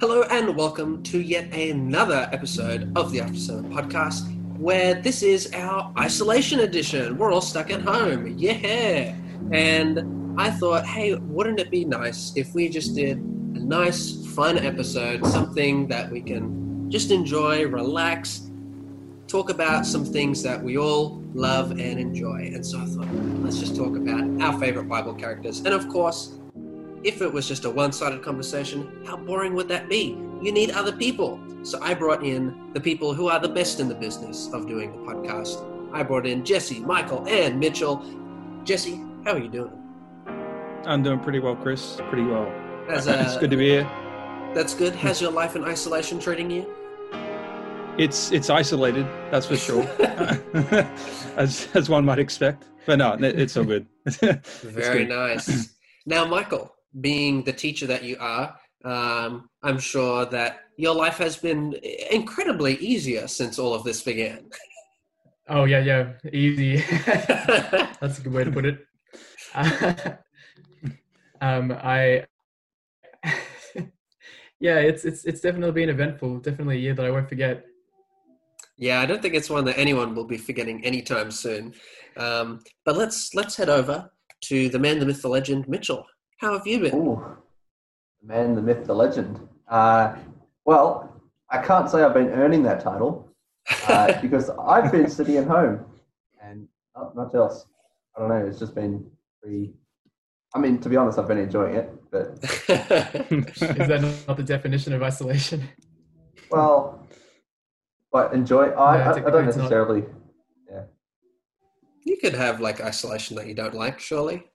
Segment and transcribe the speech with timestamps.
[0.00, 5.52] Hello and welcome to yet another episode of the After Sermon podcast, where this is
[5.52, 7.18] our isolation edition.
[7.18, 9.14] We're all stuck at home, yeah.
[9.52, 14.56] And I thought, hey, wouldn't it be nice if we just did a nice, fun
[14.56, 18.50] episode, something that we can just enjoy, relax,
[19.26, 22.50] talk about some things that we all love and enjoy.
[22.54, 25.58] And so I thought, let's just talk about our favorite Bible characters.
[25.58, 26.38] And of course,
[27.02, 30.18] if it was just a one sided conversation, how boring would that be?
[30.42, 31.40] You need other people.
[31.62, 34.92] So I brought in the people who are the best in the business of doing
[34.92, 35.66] the podcast.
[35.92, 38.04] I brought in Jesse, Michael, and Mitchell.
[38.64, 39.72] Jesse, how are you doing?
[40.86, 41.96] I'm doing pretty well, Chris.
[42.08, 42.50] Pretty well.
[42.88, 43.90] As, it's good to be here.
[44.54, 44.94] That's good.
[44.94, 46.74] How's your life in isolation treating you?
[47.98, 49.82] It's it's isolated, that's for sure,
[51.36, 52.64] as as one might expect.
[52.86, 53.86] But no, it's all good.
[54.06, 55.08] Very good.
[55.08, 55.74] nice.
[56.06, 61.36] Now, Michael, being the teacher that you are, um, I'm sure that your life has
[61.36, 61.74] been
[62.10, 64.48] incredibly easier since all of this began.
[65.48, 66.76] Oh yeah, yeah, easy.
[68.00, 68.86] That's a good way to put it.
[71.40, 72.24] um, I,
[74.60, 76.38] yeah, it's it's it's definitely been eventful.
[76.38, 77.64] Definitely a year that I won't forget.
[78.78, 81.74] Yeah, I don't think it's one that anyone will be forgetting anytime soon.
[82.16, 84.10] Um, but let's let's head over
[84.44, 86.06] to the man, the myth, the legend, Mitchell.
[86.40, 86.94] How have you been?
[86.94, 87.22] Ooh,
[88.22, 89.46] the man, the myth, the legend.
[89.68, 90.16] Uh,
[90.64, 93.30] well, I can't say I've been earning that title
[93.88, 95.84] uh, because I've been sitting at home
[96.42, 97.66] and not much else.
[98.16, 98.46] I don't know.
[98.46, 99.06] It's just been
[99.42, 99.74] pretty.
[100.54, 104.94] I mean, to be honest, I've been enjoying it, but is that not the definition
[104.94, 105.68] of isolation?
[106.50, 107.06] Well,
[108.10, 108.70] but enjoy.
[108.70, 110.00] I, I, I don't necessarily.
[110.00, 110.10] Not.
[110.72, 110.82] Yeah.
[112.04, 114.49] You could have like isolation that you don't like, surely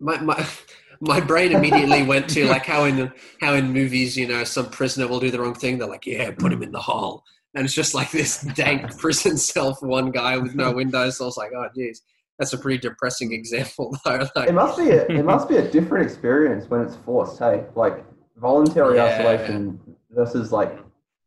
[0.00, 0.46] my my
[1.00, 5.06] my brain immediately went to like how in how in movies, you know, some prisoner
[5.06, 5.78] will do the wrong thing.
[5.78, 9.36] They're like, yeah, put him in the hall, and it's just like this dank prison
[9.36, 11.18] cell for one guy with no windows.
[11.18, 12.02] So I was like, oh, geez,
[12.38, 14.26] that's a pretty depressing example, though.
[14.34, 17.38] Like, it must be a, it must be a different experience when it's forced.
[17.38, 18.04] Hey, like
[18.36, 19.04] voluntary yeah.
[19.04, 19.80] isolation
[20.10, 20.78] versus like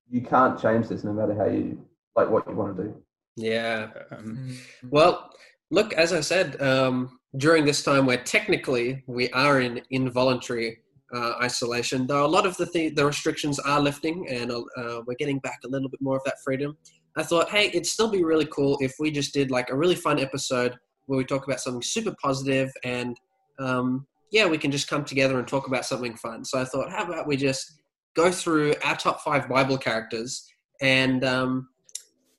[0.09, 1.79] you can't change this no matter how you
[2.15, 2.95] like what you want to do.
[3.35, 3.89] Yeah.
[4.11, 4.57] Um,
[4.89, 5.31] well,
[5.71, 10.79] look, as I said, um, during this time where technically we are in involuntary
[11.13, 15.15] uh, isolation, though a lot of the th- the restrictions are lifting and uh, we're
[15.17, 16.77] getting back a little bit more of that freedom.
[17.17, 19.95] I thought, hey, it'd still be really cool if we just did like a really
[19.95, 20.75] fun episode
[21.07, 23.17] where we talk about something super positive and
[23.59, 26.45] um, yeah, we can just come together and talk about something fun.
[26.45, 27.81] So I thought, how about we just
[28.15, 30.47] go through our top five Bible characters
[30.81, 31.69] and um,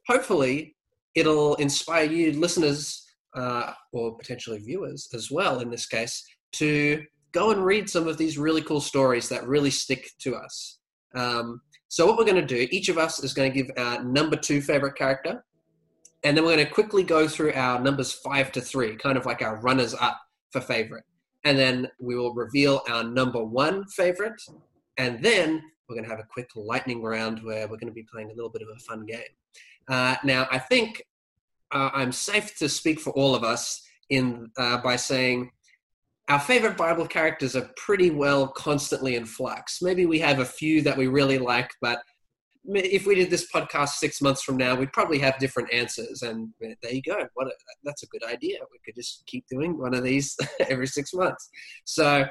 [0.06, 0.76] hopefully
[1.14, 7.02] it'll inspire you listeners uh, or potentially viewers as well in this case, to
[7.32, 10.78] go and read some of these really cool stories that really stick to us.
[11.14, 14.02] Um, so, what we're going to do, each of us is going to give our
[14.04, 15.44] number two favorite character,
[16.22, 19.26] and then we're going to quickly go through our numbers five to three, kind of
[19.26, 20.20] like our runners up
[20.50, 21.04] for favorite.
[21.44, 24.40] And then we will reveal our number one favorite,
[24.98, 28.06] and then we're going to have a quick lightning round where we're going to be
[28.12, 29.22] playing a little bit of a fun game.
[29.88, 31.02] Uh, now, I think
[31.72, 35.50] uh, I'm safe to speak for all of us in uh, by saying
[36.28, 39.82] our favorite Bible characters are pretty well constantly in flux.
[39.82, 42.00] Maybe we have a few that we really like, but
[42.64, 46.22] if we did this podcast six months from now, we'd probably have different answers.
[46.22, 47.16] And there you go.
[47.34, 48.58] What a, that's a good idea.
[48.70, 50.36] We could just keep doing one of these
[50.68, 51.48] every six months.
[51.84, 52.26] So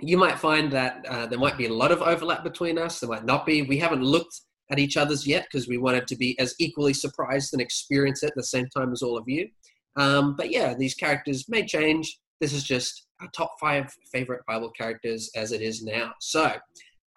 [0.00, 3.00] you might find that uh, there might be a lot of overlap between us.
[3.00, 3.62] There might not be.
[3.62, 4.38] We haven't looked
[4.72, 8.28] at each other's yet because we wanted to be as equally surprised and experience it
[8.28, 9.48] at the same time as all of you.
[9.96, 12.18] Um, but yeah, these characters may change.
[12.40, 16.12] This is just our top five favorite Bible characters as it is now.
[16.20, 16.54] So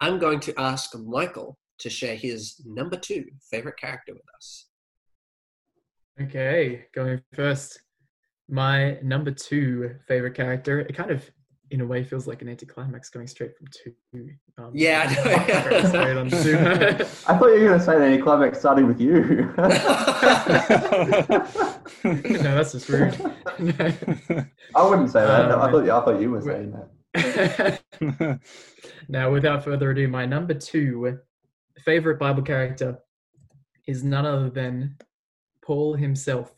[0.00, 4.66] I'm going to ask Michael to share his number two favorite character with us.
[6.20, 7.80] Okay, going first.
[8.48, 11.28] My number two favorite character, it kind of
[11.70, 13.92] in a way feels like an anticlimax going straight from two.
[14.58, 15.14] Um, yeah, I,
[15.92, 16.20] know.
[16.20, 16.26] on.
[16.34, 19.52] I thought you were going to say an anticlimax starting with you.
[22.04, 23.14] no, that's just rude.
[24.74, 25.50] I wouldn't say that.
[25.50, 26.72] Um, I thought I thought you were saying
[27.14, 28.40] that.
[29.08, 31.18] now, without further ado, my number two
[31.84, 32.98] favorite Bible character
[33.86, 34.96] is none other than
[35.62, 36.54] Paul himself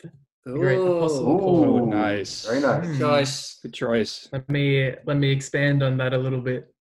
[0.52, 1.86] great apostle Paul.
[1.86, 2.46] nice.
[2.46, 2.86] Very nice.
[2.86, 2.98] Mm.
[2.98, 3.58] Nice.
[3.60, 4.28] Good choice.
[4.32, 6.72] Let me let me expand on that a little bit.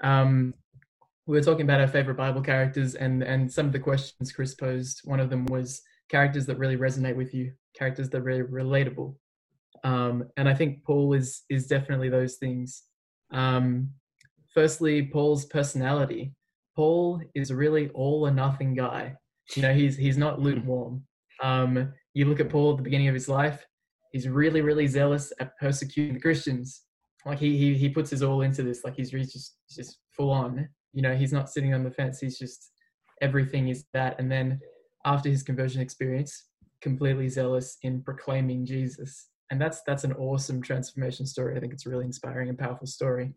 [0.00, 0.54] Um,
[1.26, 4.54] we were talking about our favorite Bible characters, and and some of the questions Chris
[4.54, 5.00] posed.
[5.04, 9.14] One of them was characters that really resonate with you, characters that are really relatable.
[9.84, 12.82] Um, and I think Paul is is definitely those things.
[13.32, 13.90] Um,
[14.54, 16.34] firstly, Paul's personality.
[16.76, 19.16] Paul is really all or nothing guy.
[19.54, 21.04] You know, he's he's not lukewarm.
[21.42, 23.64] Um, you look at Paul at the beginning of his life;
[24.12, 26.82] he's really, really zealous at persecuting the Christians.
[27.26, 28.84] Like he he he puts his all into this.
[28.84, 30.68] Like he's really just just full on.
[30.92, 32.18] You know, he's not sitting on the fence.
[32.20, 32.70] He's just
[33.20, 34.18] everything is that.
[34.18, 34.60] And then
[35.04, 36.46] after his conversion experience,
[36.80, 39.28] completely zealous in proclaiming Jesus.
[39.50, 41.56] And that's that's an awesome transformation story.
[41.56, 43.34] I think it's a really inspiring and powerful story.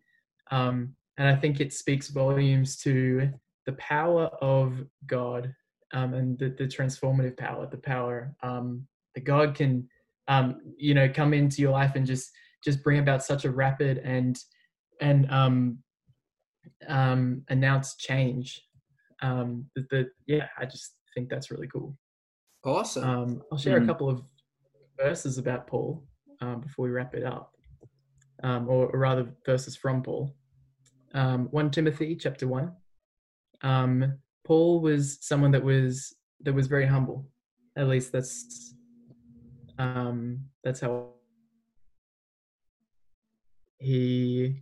[0.52, 3.30] Um, and I think it speaks volumes to
[3.66, 5.54] the power of God
[5.94, 8.86] um, and the, the transformative power, the power um,
[9.16, 9.88] that God can,
[10.28, 12.32] um, you know, come into your life and just
[12.64, 14.38] just bring about such a rapid and
[15.02, 15.78] and um,
[16.88, 18.62] um, announce change.
[19.22, 21.98] Um, that, that yeah, I just think that's really cool.
[22.66, 23.04] Awesome.
[23.04, 23.84] Um, I'll share mm.
[23.84, 24.22] a couple of
[24.98, 26.04] verses about Paul
[26.42, 27.52] um, before we wrap it up,
[28.44, 30.34] um, or, or, rather, verses from Paul.
[31.14, 32.72] Um, 1 Timothy chapter 1.
[33.62, 37.30] Um, Paul was someone that was that was very humble.
[37.78, 38.76] At least that's
[39.78, 41.10] um, that's how
[43.80, 44.62] he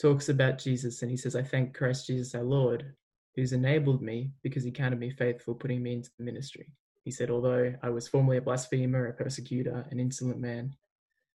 [0.00, 2.94] talks about Jesus, and he says, "I thank Christ Jesus our Lord,
[3.34, 6.72] who's enabled me because he counted me faithful, putting me into the ministry."
[7.04, 10.76] He said, Although I was formerly a blasphemer, a persecutor, an insolent man,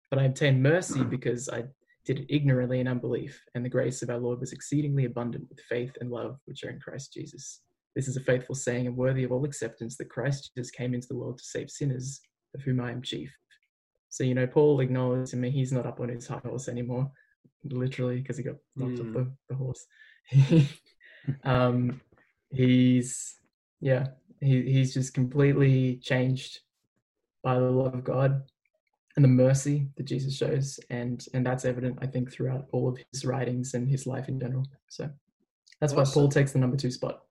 [0.09, 1.65] but I obtained mercy because I
[2.07, 5.59] did it ignorantly in unbelief, and the grace of our Lord was exceedingly abundant with
[5.59, 7.59] faith and love which are in Christ Jesus.
[7.98, 11.09] This is a faithful saying and worthy of all acceptance that Christ Jesus came into
[11.09, 12.21] the world to save sinners,
[12.56, 13.36] of whom I am chief.
[14.07, 17.12] So, you know, Paul acknowledges to me he's not up on his high horse anymore,
[17.65, 19.10] literally, because he got knocked mm.
[19.10, 19.86] off the, the horse.
[21.44, 22.00] um,
[22.51, 23.36] he's,
[23.81, 24.07] yeah,
[24.39, 26.62] he, he's just completely changed
[27.44, 28.44] by the love of God
[29.17, 32.97] and the mercy that Jesus shows, and and that's evident, I think, throughout all of
[33.11, 34.63] his writings and his life in general.
[34.87, 35.09] So
[35.81, 36.05] that's awesome.
[36.05, 37.23] why Paul takes the number two spot.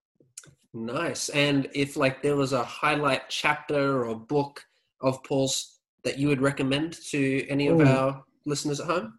[0.74, 1.30] Nice.
[1.30, 4.62] And if like there was a highlight chapter or book
[5.00, 7.86] of Paul's that you would recommend to any of Ooh.
[7.86, 9.18] our listeners at home?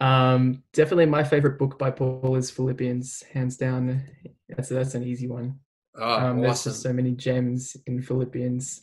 [0.00, 4.02] Um, definitely my favorite book by Paul is Philippians, hands down.
[4.48, 5.58] That's that's an easy one.
[5.96, 6.40] Oh, um, awesome.
[6.40, 8.80] There's just so many gems in Philippians.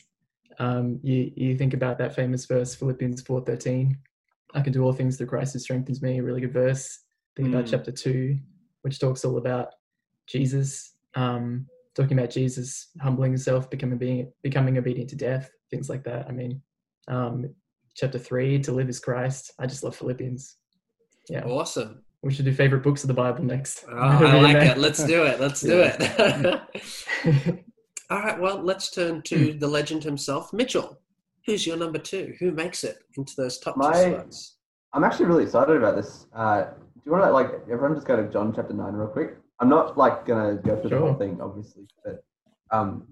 [0.58, 3.98] Um, you you think about that famous verse, Philippians four thirteen.
[4.54, 6.18] I can do all things through Christ who strengthens me.
[6.18, 7.00] A really good verse.
[7.36, 7.54] Think mm.
[7.54, 8.38] about chapter two,
[8.82, 9.68] which talks all about
[10.26, 16.04] Jesus, um, talking about Jesus humbling himself, becoming being becoming obedient to death, things like
[16.04, 16.26] that.
[16.28, 16.62] I mean,
[17.08, 17.54] um,
[17.94, 19.52] chapter three, to live is Christ.
[19.58, 20.56] I just love Philippians.
[21.28, 22.02] Yeah, awesome.
[22.22, 23.84] We should do favorite books of the Bible next.
[23.88, 24.78] Oh, I like it.
[24.78, 25.38] Let's do it.
[25.38, 27.64] Let's do it.
[28.10, 28.38] All right.
[28.38, 29.58] Well, let's turn to hmm.
[29.58, 30.98] the legend himself, Mitchell.
[31.46, 32.34] Who's your number two?
[32.40, 34.56] Who makes it into those top My, two spots?
[34.92, 36.26] I'm actually really excited about this.
[36.34, 39.36] Uh, do you want to like everyone just go to John chapter nine real quick?
[39.60, 40.98] I'm not like gonna go through sure.
[40.98, 42.24] the whole thing, obviously, but
[42.70, 43.06] um,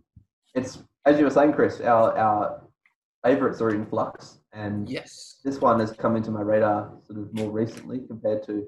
[0.54, 1.80] it's as you were saying, Chris.
[1.80, 2.62] Our our
[3.24, 7.32] favorites are in flux, and yes, this one has come into my radar sort of
[7.34, 8.66] more recently compared to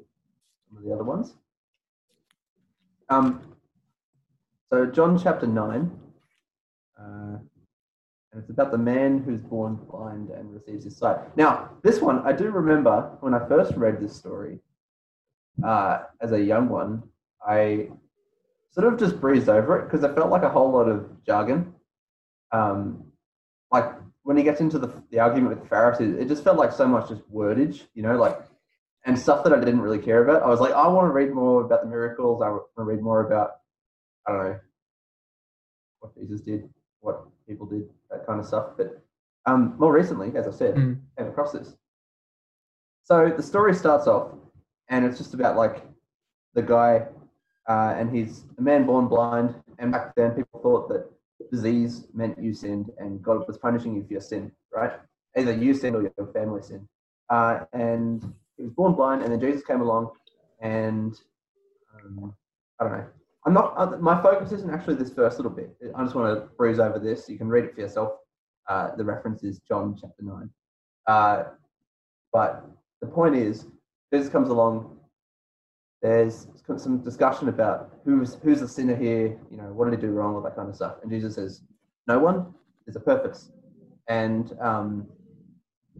[0.69, 1.34] some of the other ones.
[3.08, 3.55] Um,
[4.70, 5.90] so John chapter nine,
[6.98, 7.38] uh,
[8.32, 11.19] and it's about the man who's born blind and receives his sight.
[11.37, 14.58] Now, this one I do remember when I first read this story
[15.64, 17.02] uh, as a young one.
[17.46, 17.88] I
[18.70, 21.73] sort of just breezed over it because I felt like a whole lot of jargon.
[22.52, 23.04] Um,
[23.70, 23.92] like
[24.23, 26.87] when he gets into the, the argument with the Pharisees, it just felt like so
[26.87, 28.38] much just wordage, you know, like
[29.06, 30.42] and stuff that I didn't really care about.
[30.42, 32.42] I was like, I want to read more about the miracles.
[32.42, 33.52] I want to read more about,
[34.26, 34.61] I don't know,
[36.00, 36.68] what Jesus did,
[37.00, 38.70] what people did, that kind of stuff.
[38.76, 39.02] But
[39.46, 40.98] um, more recently, as I said, mm.
[41.16, 41.76] came across this.
[43.04, 44.32] So the story starts off,
[44.88, 45.82] and it's just about like
[46.54, 47.06] the guy,
[47.68, 49.54] uh, and he's a man born blind.
[49.78, 51.08] And back then, people thought that
[51.50, 54.92] disease meant you sinned, and God was punishing you for your sin, right?
[55.36, 56.88] Either you sinned or your family sinned.
[57.30, 58.22] Uh, and
[58.56, 60.10] he was born blind, and then Jesus came along,
[60.60, 61.14] and
[61.94, 62.34] um,
[62.80, 63.06] I don't know.
[63.46, 63.74] I'm not.
[63.76, 65.70] Uh, my focus isn't actually this first little bit.
[65.94, 67.28] I just want to breeze over this.
[67.28, 68.14] You can read it for yourself.
[68.68, 70.50] Uh, the reference is John chapter nine.
[71.06, 71.44] Uh,
[72.32, 72.66] but
[73.00, 73.66] the point is,
[74.12, 74.98] Jesus comes along.
[76.02, 79.38] There's some discussion about who's who's the sinner here.
[79.50, 80.96] You know, what did he do wrong, all that kind of stuff.
[81.02, 81.62] And Jesus says,
[82.08, 82.52] "No one.
[82.84, 83.52] There's a purpose."
[84.08, 85.06] And um,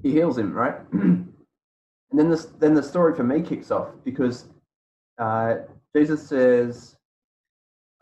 [0.03, 0.77] he heals him, right?
[2.11, 4.49] And then this, then the story for me kicks off because
[5.19, 5.57] uh,
[5.95, 6.96] Jesus says,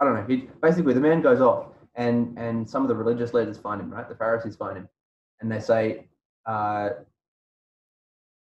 [0.00, 0.26] I don't know.
[0.26, 3.90] He, basically, the man goes off, and and some of the religious leaders find him.
[3.90, 4.88] Right, the Pharisees find him,
[5.40, 6.08] and they say,
[6.46, 6.90] uh,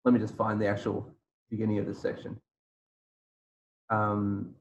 [0.04, 1.10] "Let me just find the actual
[1.50, 2.40] beginning of this section."
[3.90, 4.54] um,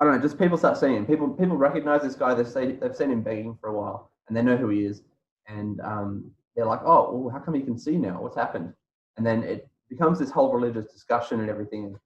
[0.00, 1.06] I don't know, just people start seeing him.
[1.06, 2.34] People people recognize this guy.
[2.34, 5.02] They've seen they've seen him begging for a while, and they know who he is,
[5.46, 8.22] and um, they're like, oh, well, how come he can see now?
[8.22, 8.72] What's happened?
[9.16, 11.96] And then it becomes this whole religious discussion and everything, and,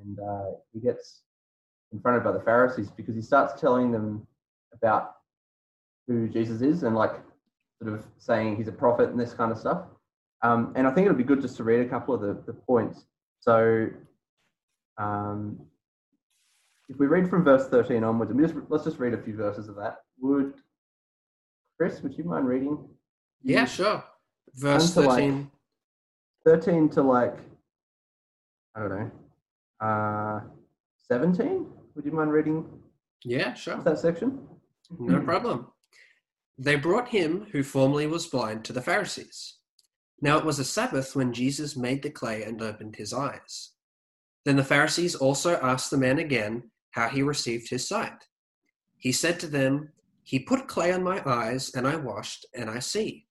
[0.00, 1.22] and uh, he gets
[1.96, 4.26] confronted by the Pharisees because he starts telling them
[4.74, 5.16] about
[6.06, 7.14] who Jesus is and like
[7.82, 9.82] sort of saying he's a prophet and this kind of stuff.
[10.42, 12.52] Um, and I think it'll be good just to read a couple of the, the
[12.52, 13.06] points.
[13.40, 13.88] So
[14.98, 15.58] um,
[16.88, 19.76] if we read from verse 13 onwards, just, let's just read a few verses of
[19.76, 19.96] that.
[20.20, 20.54] Would
[21.78, 22.78] Chris, would you mind reading?
[23.42, 24.04] Yeah, sure.
[24.54, 25.50] Verse 13.
[26.46, 27.36] Like 13 to like,
[28.74, 29.10] I don't know,
[29.80, 30.40] uh,
[31.08, 31.66] 17?
[31.96, 32.68] Would you mind reading?
[33.24, 33.78] Yeah, sure.
[33.78, 34.46] That section?
[34.98, 35.24] No hmm.
[35.24, 35.68] problem.
[36.58, 39.56] They brought him who formerly was blind to the Pharisees.
[40.20, 43.72] Now it was a Sabbath when Jesus made the clay and opened his eyes.
[44.44, 48.26] Then the Pharisees also asked the man again how he received his sight.
[48.98, 52.78] He said to them, He put clay on my eyes, and I washed, and I
[52.78, 53.26] see.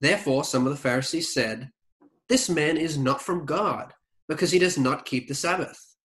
[0.00, 1.70] Therefore some of the Pharisees said,
[2.28, 3.94] This man is not from God,
[4.28, 5.96] because he does not keep the Sabbath.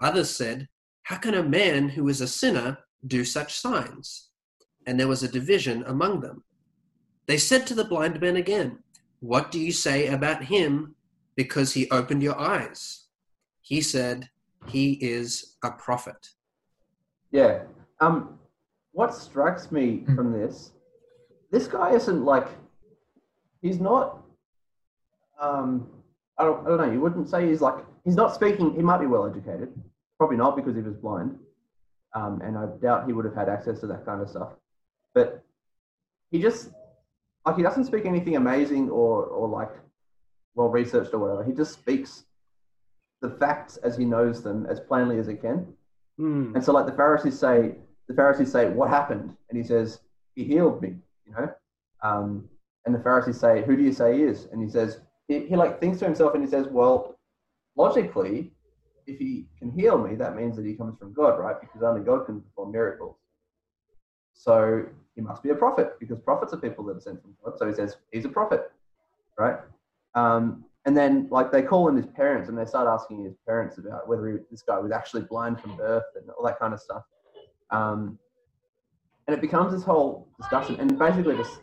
[0.00, 0.68] Others said,
[1.12, 4.30] How can a man who is a sinner do such signs?
[4.86, 6.42] And there was a division among them.
[7.26, 8.78] They said to the blind man again,
[9.20, 10.94] What do you say about him
[11.36, 13.08] because he opened your eyes?
[13.60, 14.30] He said,
[14.68, 16.30] He is a prophet.
[17.30, 17.64] Yeah.
[18.00, 18.38] Um,
[18.92, 20.16] what strikes me Hmm.
[20.16, 20.72] from this,
[21.50, 22.48] this guy isn't like,
[23.60, 24.22] he's not,
[25.38, 25.90] um,
[26.38, 29.00] I don't, I don't know, you wouldn't say he's like, he's not speaking, he might
[29.00, 29.74] be well educated.
[30.22, 31.36] Probably not because he was blind.
[32.14, 34.50] Um, and I doubt he would have had access to that kind of stuff.
[35.14, 35.42] But
[36.30, 36.70] he just,
[37.44, 39.72] like, he doesn't speak anything amazing or, or like
[40.54, 41.42] well researched or whatever.
[41.42, 42.22] He just speaks
[43.20, 45.66] the facts as he knows them as plainly as he can.
[46.18, 46.52] Hmm.
[46.54, 47.74] And so, like the Pharisees say,
[48.06, 50.02] the Pharisees say, "What happened?" And he says,
[50.36, 50.94] "He healed me."
[51.26, 51.52] You know.
[52.04, 52.48] Um,
[52.86, 55.56] and the Pharisees say, "Who do you say he is?" And he says, he, he
[55.56, 57.18] like thinks to himself and he says, "Well,
[57.74, 58.52] logically,
[59.06, 61.60] if he can heal me, that means that he comes from God, right?
[61.60, 63.16] Because only God can perform miracles.
[64.34, 67.58] So he must be a prophet because prophets are people that are sent from God.
[67.58, 68.72] So he says he's a prophet,
[69.38, 69.58] right?
[70.14, 73.78] Um, and then like they call in his parents and they start asking his parents
[73.78, 76.80] about whether he, this guy was actually blind from birth and all that kind of
[76.80, 77.04] stuff.
[77.70, 78.18] Um,
[79.26, 80.76] and it becomes this whole discussion.
[80.80, 81.60] And basically, just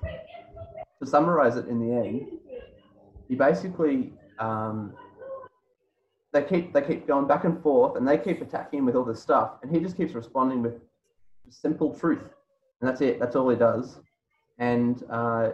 [1.01, 2.27] to summarize it in the end,
[3.27, 4.93] he basically um,
[6.31, 9.05] they keep they keep going back and forth, and they keep attacking him with all
[9.05, 10.75] this stuff, and he just keeps responding with
[11.49, 12.23] simple truth,
[12.81, 13.19] and that's it.
[13.19, 13.99] That's all he does.
[14.59, 15.51] And uh,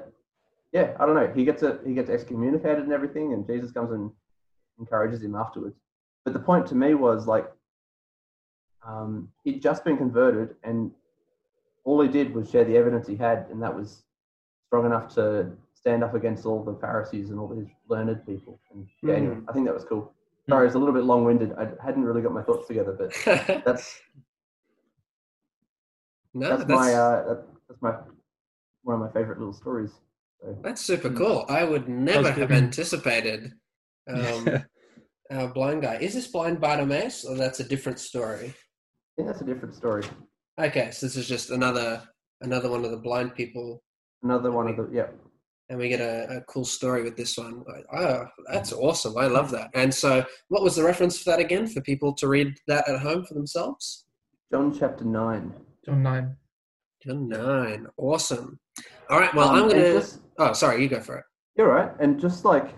[0.73, 1.31] yeah, I don't know.
[1.33, 4.11] He gets a, he gets excommunicated and everything, and Jesus comes and
[4.79, 5.77] encourages him afterwards.
[6.25, 7.49] But the point to me was like
[8.85, 10.91] um, he'd just been converted, and
[11.85, 14.03] all he did was share the evidence he had, and that was
[14.67, 18.59] strong enough to stand up against all the Pharisees and all these learned people.
[18.73, 20.11] And yeah, anyway, I think that was cool.
[20.47, 21.53] Sorry, it's a little bit long-winded.
[21.57, 23.13] I hadn't really got my thoughts together, but
[23.65, 23.99] that's
[26.33, 27.95] no, that's, that's, my uh, that's my
[28.83, 29.91] one of my favorite little stories.
[30.41, 31.45] So, that's super cool.
[31.49, 32.63] I would never have good.
[32.63, 33.53] anticipated
[34.13, 34.63] um,
[35.31, 35.95] our blind guy.
[35.95, 38.47] Is this blind Bartimaeus, or that's a different story?
[38.47, 40.03] I think that's a different story.
[40.59, 42.03] Okay, so this is just another
[42.41, 43.81] another one of the blind people,
[44.25, 45.07] Another one of the yeah.
[45.69, 47.63] And we get a, a cool story with this one.
[47.67, 49.17] Like, Oh, that's awesome!
[49.17, 49.69] I love that.
[49.73, 52.99] And so, what was the reference for that again for people to read that at
[52.99, 54.05] home for themselves?
[54.51, 55.53] John chapter nine.
[55.85, 56.35] John 9.
[57.03, 58.59] John nine, awesome.
[59.09, 59.93] All right, well, Um, I'm gonna.
[59.93, 61.25] just- Oh, sorry, you go for it.
[61.55, 61.91] You're right.
[61.99, 62.73] And just like,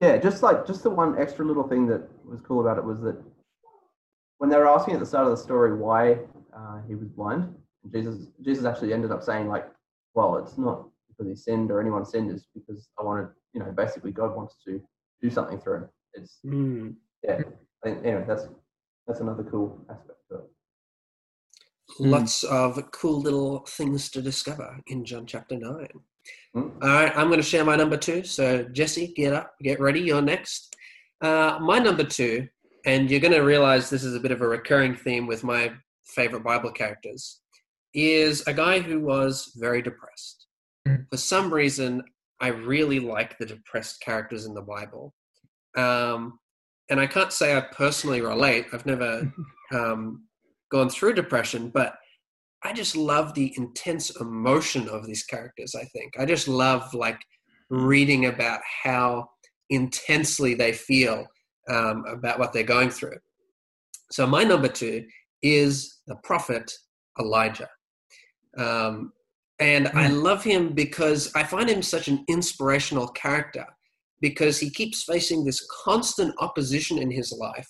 [0.00, 3.00] yeah, just like, just the one extra little thing that was cool about it was
[3.02, 3.22] that
[4.38, 6.18] when they were asking at the start of the story why
[6.56, 7.54] uh, he was blind,
[7.92, 9.66] Jesus, Jesus actually ended up saying like,
[10.14, 10.88] well, it's not
[11.22, 14.56] because he sinned or anyone send it's because I wanted, you know, basically God wants
[14.66, 14.80] to
[15.20, 15.88] do something through him.
[16.14, 16.90] It's, Hmm.
[17.22, 17.40] yeah,
[17.84, 18.48] I think, anyway, that's,
[19.06, 20.50] that's another cool aspect to it.
[21.98, 22.10] Hmm.
[22.10, 25.88] Lots of cool little things to discover in John chapter 9.
[26.54, 26.60] Hmm.
[26.60, 28.24] All right, I'm going to share my number two.
[28.24, 30.00] So, Jesse, get up, get ready.
[30.00, 30.76] You're next.
[31.20, 32.48] Uh, my number two,
[32.84, 35.72] and you're going to realize this is a bit of a recurring theme with my
[36.04, 37.40] favorite Bible characters,
[37.94, 40.41] is a guy who was very depressed.
[40.86, 40.94] Hmm.
[41.10, 42.02] For some reason,
[42.40, 45.14] I really like the depressed characters in the Bible.
[45.76, 46.38] Um,
[46.90, 48.66] and I can't say I personally relate.
[48.72, 49.32] I've never
[49.72, 50.24] um,
[50.70, 51.94] gone through depression, but
[52.64, 55.74] I just love the intense emotion of these characters.
[55.74, 57.20] I think I just love like
[57.70, 59.28] reading about how
[59.70, 61.26] intensely they feel
[61.68, 63.16] um, about what they're going through.
[64.10, 65.04] So my number two
[65.42, 66.70] is the prophet
[67.18, 67.68] Elijah.
[68.58, 69.12] Um,
[69.62, 70.22] and I mm.
[70.22, 73.64] love him because I find him such an inspirational character
[74.20, 77.68] because he keeps facing this constant opposition in his life,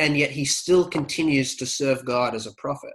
[0.00, 2.92] and yet he still continues to serve God as a prophet.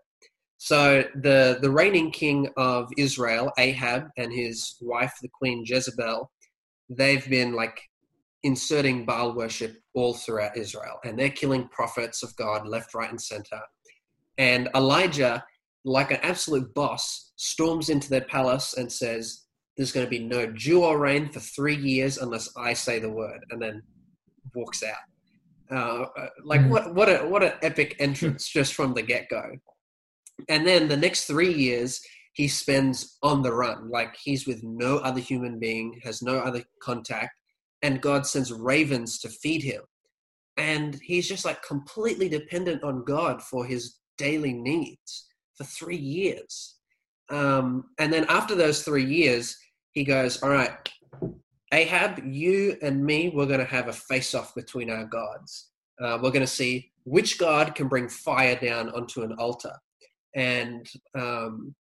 [0.58, 6.30] So the the reigning king of Israel, Ahab, and his wife, the queen Jezebel,
[6.90, 7.80] they've been like
[8.44, 13.22] inserting Baal worship all throughout Israel, and they're killing prophets of God left, right, and
[13.22, 13.62] center.
[14.38, 15.46] And Elijah,
[15.86, 19.44] like an absolute boss, storms into their palace and says,
[19.76, 23.10] There's going to be no dew or rain for three years unless I say the
[23.10, 23.84] word, and then
[24.56, 24.96] walks out.
[25.72, 26.70] Uh, uh like mm.
[26.70, 29.44] what what a what an epic entrance just from the get go.
[30.50, 32.02] And then the next three years
[32.34, 36.64] he spends on the run, like he's with no other human being, has no other
[36.82, 37.32] contact,
[37.82, 39.82] and God sends ravens to feed him.
[40.58, 46.76] And he's just like completely dependent on God for his daily needs for three years.
[47.30, 49.58] Um, and then after those three years,
[49.92, 50.72] he goes, All right,
[51.74, 55.70] Ahab, you and me, we're going to have a face off between our gods.
[56.02, 59.74] Uh, we're going to see which god can bring fire down onto an altar.
[60.36, 61.76] And um,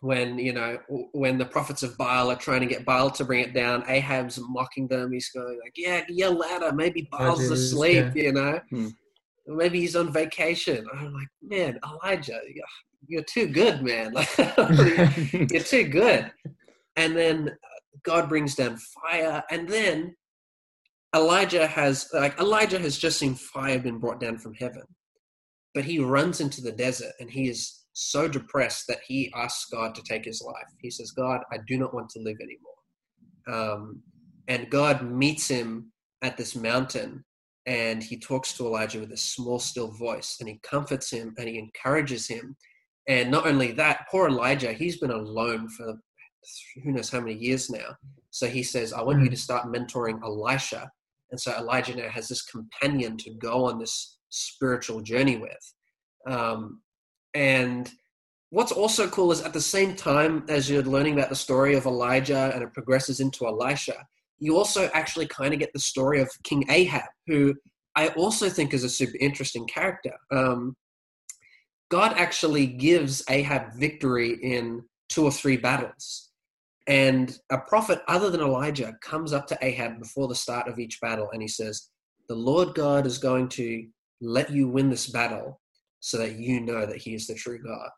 [0.00, 0.78] when you know
[1.12, 4.38] when the prophets of Baal are trying to get Baal to bring it down, Ahab's
[4.48, 5.12] mocking them.
[5.12, 6.72] He's going like, "Yeah, yell louder.
[6.72, 8.22] Maybe Baal's asleep." Yeah.
[8.22, 8.88] You know, hmm.
[9.46, 10.86] Maybe he's on vacation.
[10.92, 12.40] I'm like, man, Elijah,
[13.06, 14.12] you're too good, man.
[15.50, 16.32] you're too good.
[16.96, 17.56] And then
[18.04, 20.14] God brings down fire, and then
[21.14, 24.82] Elijah has like Elijah has just seen fire been brought down from heaven,
[25.74, 29.94] but he runs into the desert and he is so depressed that he asks God
[29.94, 30.66] to take his life.
[30.80, 33.62] He says, God, I do not want to live anymore.
[33.62, 34.02] Um,
[34.48, 37.24] and God meets him at this mountain
[37.66, 41.48] and he talks to Elijah with a small, still voice and he comforts him and
[41.48, 42.56] he encourages him.
[43.08, 45.94] And not only that, poor Elijah, he's been alone for
[46.82, 47.96] who knows how many years now.
[48.30, 50.90] So he says, I want you to start mentoring Elisha.
[51.30, 55.74] And so Elijah now has this companion to go on this spiritual journey with.
[56.26, 56.82] Um,
[57.34, 57.90] and
[58.50, 61.86] what's also cool is at the same time as you're learning about the story of
[61.86, 64.06] Elijah and it progresses into Elisha,
[64.38, 67.54] you also actually kind of get the story of King Ahab, who
[67.96, 70.12] I also think is a super interesting character.
[70.30, 70.76] Um,
[71.90, 76.30] God actually gives Ahab victory in two or three battles.
[76.86, 81.00] And a prophet other than Elijah comes up to Ahab before the start of each
[81.00, 81.88] battle and he says,
[82.28, 83.86] The Lord God is going to
[84.20, 85.60] let you win this battle
[86.00, 87.90] so that you know that he is the true God.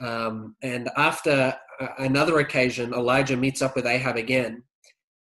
[0.00, 1.56] Um, and after
[1.98, 4.62] another occasion, Elijah meets up with Ahab again,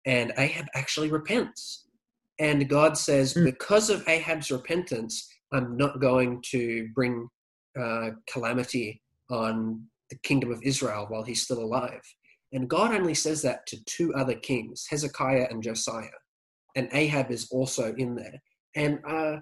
[0.06, 1.86] and Ahab actually repents.
[2.40, 3.46] And God says, mm.
[3.46, 7.30] Because of Ahab's repentance, I'm not going to bring
[7.80, 12.02] uh, calamity on the kingdom of Israel while he's still alive.
[12.54, 16.08] And God only says that to two other kings, Hezekiah and Josiah.
[16.76, 18.42] And Ahab is also in there.
[18.76, 19.38] And uh,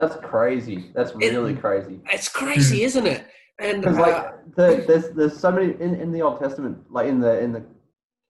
[0.00, 0.90] that's crazy.
[0.94, 2.00] That's really it, crazy.
[2.12, 3.26] It's crazy, isn't it?
[3.58, 7.20] And uh, like the, there's there's so many in, in the Old Testament, like in
[7.20, 7.64] the in the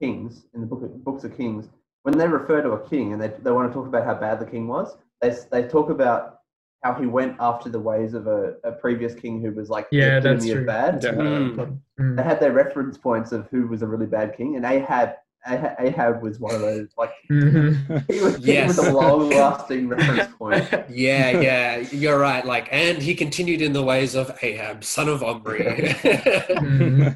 [0.01, 1.69] Kings, in the book of, books of Kings,
[2.03, 4.39] when they refer to a king and they they want to talk about how bad
[4.39, 6.41] the king was, they they talk about
[6.83, 10.21] how he went after the ways of a, a previous king who was like yeah,
[10.21, 10.65] that's true.
[10.65, 11.01] bad.
[11.01, 11.81] Mm.
[11.99, 15.15] They had their reference points of who was a really bad king, and Ahab
[15.47, 17.97] Ahab was one of those like mm-hmm.
[18.13, 18.75] he was, yes.
[18.75, 20.69] he was a long lasting reference point.
[20.89, 22.45] Yeah, yeah, you're right.
[22.45, 25.65] Like, and he continued in the ways of Ahab, son of Omri.
[25.65, 27.09] mm-hmm.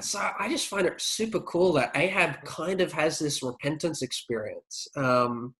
[0.00, 4.86] So I just find it super cool that Ahab kind of has this repentance experience.
[4.96, 5.54] Um,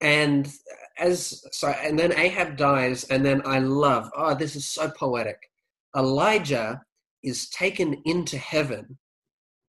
[0.00, 0.52] and
[0.98, 4.10] as so, and then Ahab dies, and then I love.
[4.16, 5.38] Oh, this is so poetic.
[5.96, 6.82] Elijah
[7.22, 8.98] is taken into heaven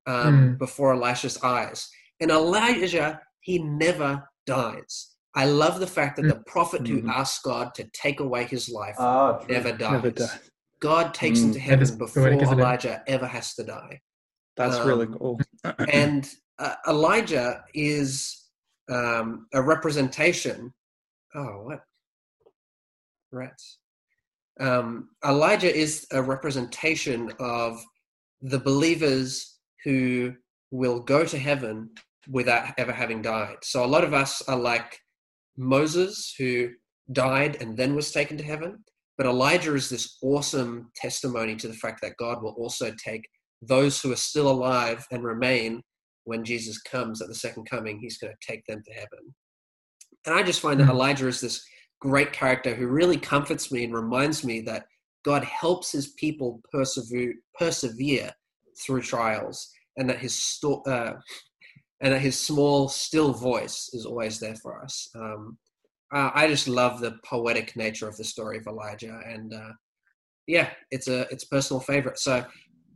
[0.06, 0.58] um, mm.
[0.58, 1.88] before Elisha's eyes.
[2.20, 5.14] And Elijah, he never dies.
[5.36, 6.88] I love the fact that the prophet mm.
[6.88, 7.10] who hmm.
[7.10, 9.92] asked God to take away his life oh, never, dies.
[9.92, 10.50] never, dies.
[10.84, 14.00] God takes him to heaven before Elijah ever has to die.
[14.58, 15.40] That's um, really cool.
[15.90, 18.50] and uh, Elijah is
[18.90, 20.74] um, a representation.
[21.34, 21.80] Oh, what?
[23.32, 23.78] Rats.
[24.60, 27.82] Um, Elijah is a representation of
[28.42, 30.34] the believers who
[30.70, 31.88] will go to heaven
[32.28, 33.56] without ever having died.
[33.62, 34.98] So a lot of us are like
[35.56, 36.72] Moses, who
[37.10, 38.84] died and then was taken to heaven.
[39.16, 43.28] But Elijah is this awesome testimony to the fact that God will also take
[43.62, 45.82] those who are still alive and remain
[46.24, 49.34] when Jesus comes at the second coming, he's going to take them to heaven.
[50.26, 50.92] And I just find that hmm.
[50.92, 51.64] Elijah is this
[52.00, 54.86] great character who really comforts me and reminds me that
[55.24, 58.30] God helps his people persevere, persevere
[58.84, 61.14] through trials and that his sto- uh,
[62.00, 65.08] and that his small, still voice is always there for us.
[65.14, 65.56] Um,
[66.14, 69.72] uh, I just love the poetic nature of the story of Elijah, and uh,
[70.46, 72.18] yeah, it's a it's a personal favorite.
[72.18, 72.44] So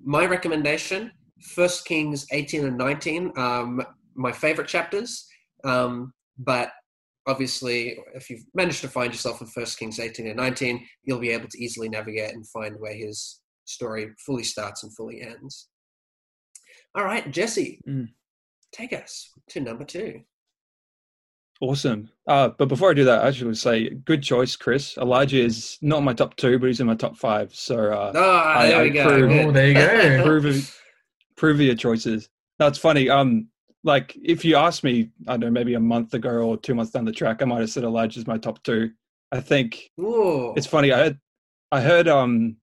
[0.02, 1.10] my recommendation:
[1.54, 3.82] First Kings eighteen and nineteen, um,
[4.14, 5.26] my favorite chapters.
[5.64, 6.70] Um, but
[7.26, 11.30] obviously, if you've managed to find yourself in First Kings 18 and 19, you'll be
[11.30, 15.68] able to easily navigate and find where his story fully starts and fully ends.
[16.94, 18.08] All right, Jesse, mm.
[18.72, 20.22] take us to number two.
[21.60, 22.08] Awesome.
[22.26, 24.96] Uh, but before I do that, I should say, good choice, Chris.
[24.96, 27.52] Elijah is not my top two, but he's in my top five.
[27.54, 29.08] So uh, oh, there I, we go.
[29.08, 30.22] Prove, oh, there you go.
[30.40, 30.82] prove,
[31.36, 32.28] prove your choices.
[32.58, 33.08] That's funny.
[33.08, 33.48] Um,
[33.82, 36.92] like if you asked me, I don't know, maybe a month ago or two months
[36.92, 38.90] down the track, I might have said Elijah's my top two.
[39.32, 40.54] I think Ooh.
[40.56, 40.92] it's funny.
[40.92, 41.18] I heard,
[41.72, 42.56] I heard um,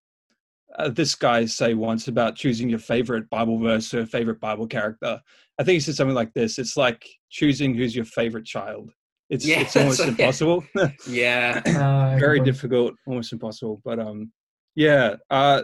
[0.77, 5.21] uh, this guy say once about choosing your favorite Bible verse or favorite Bible character.
[5.59, 8.91] I think he said something like this: "It's like choosing who's your favorite child.
[9.29, 10.63] It's yeah, it's almost impossible.
[11.07, 13.81] yeah, uh, very difficult, almost impossible.
[13.83, 14.31] But um,
[14.75, 15.15] yeah.
[15.29, 15.63] Uh,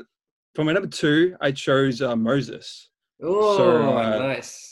[0.55, 2.89] for my number two, I chose uh, Moses.
[3.23, 4.71] Oh, so, uh, nice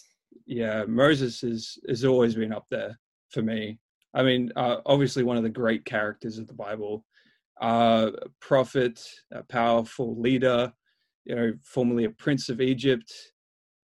[0.50, 3.80] yeah, Moses is has always been up there for me.
[4.16, 7.06] I mean, uh, obviously one of the great characters of the Bible,
[7.62, 9.00] uh, prophet,
[9.32, 10.74] a powerful leader,
[11.26, 13.14] you know, formerly a prince of Egypt,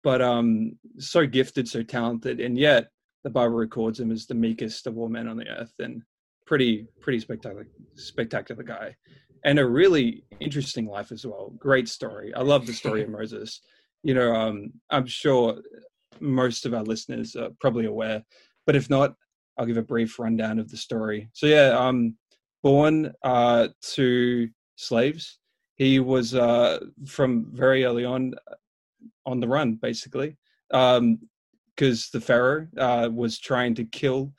[0.08, 2.88] but um, so gifted, so talented, and yet
[3.26, 6.02] the Bible records him as the meekest of all men on the earth, and
[6.46, 8.96] pretty pretty spectacular spectacular guy,
[9.44, 11.52] and a really interesting life as well.
[11.60, 12.34] Great story.
[12.34, 13.60] I love the story of Moses.
[14.02, 15.62] You know, um, I'm sure
[16.22, 18.24] most of our listeners are probably aware.
[18.66, 19.14] But if not,
[19.58, 21.28] I'll give a brief rundown of the story.
[21.34, 22.16] So yeah, um,
[22.64, 25.40] born uh, to slaves,
[25.76, 28.36] he was uh, from very early on
[29.28, 30.36] on the run, basically,
[30.70, 31.20] because um,
[32.14, 34.34] the Pharaoh uh, was trying to kill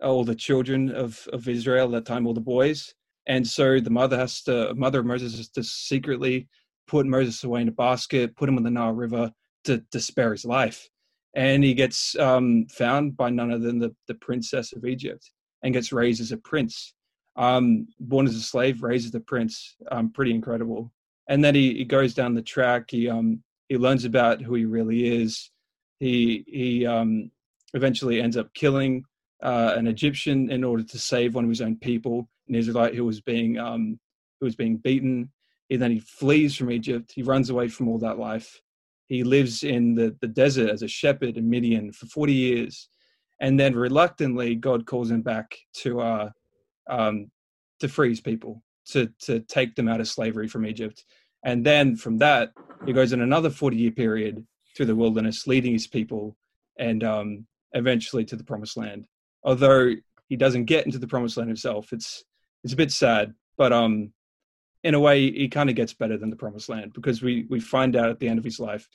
[0.00, 2.94] all the children of, of Israel at that time, all the boys,
[3.26, 6.46] and so the mother has to, mother of Moses has to secretly
[6.86, 9.32] put Moses away in a basket, put him in the Nile River
[9.64, 10.88] to, to spare his life
[11.34, 15.30] and he gets um, found by none other than the, the princess of Egypt
[15.62, 16.94] and gets raised as a prince.
[17.36, 19.76] Um, born as a slave, raised as a prince.
[19.90, 20.92] Um, pretty incredible.
[21.28, 22.90] And then he, he goes down the track.
[22.90, 23.42] He um,
[23.74, 25.50] he learns about who he really is.
[26.00, 27.30] He he um,
[27.74, 29.04] eventually ends up killing
[29.42, 33.04] uh, an Egyptian in order to save one of his own people, an Israelite who
[33.04, 33.98] was being um,
[34.40, 35.30] who was being beaten.
[35.70, 37.12] And then he flees from Egypt.
[37.14, 38.60] He runs away from all that life
[39.06, 42.88] he lives in the, the desert as a shepherd in Midian for 40 years.
[43.40, 46.30] And then reluctantly, God calls him back to, uh,
[46.88, 47.30] um,
[47.80, 51.04] to free his people, to, to take them out of slavery from Egypt.
[51.44, 52.52] And then from that,
[52.86, 54.44] he goes in another 40 year period
[54.76, 56.36] through the wilderness, leading his people
[56.78, 59.06] and um, eventually to the promised land.
[59.44, 59.92] Although
[60.28, 62.24] he doesn't get into the promised land himself, it's,
[62.64, 64.12] it's a bit sad, but um,
[64.84, 67.58] in a way he kind of gets better than the promised land because we we
[67.58, 68.86] find out at the end of his life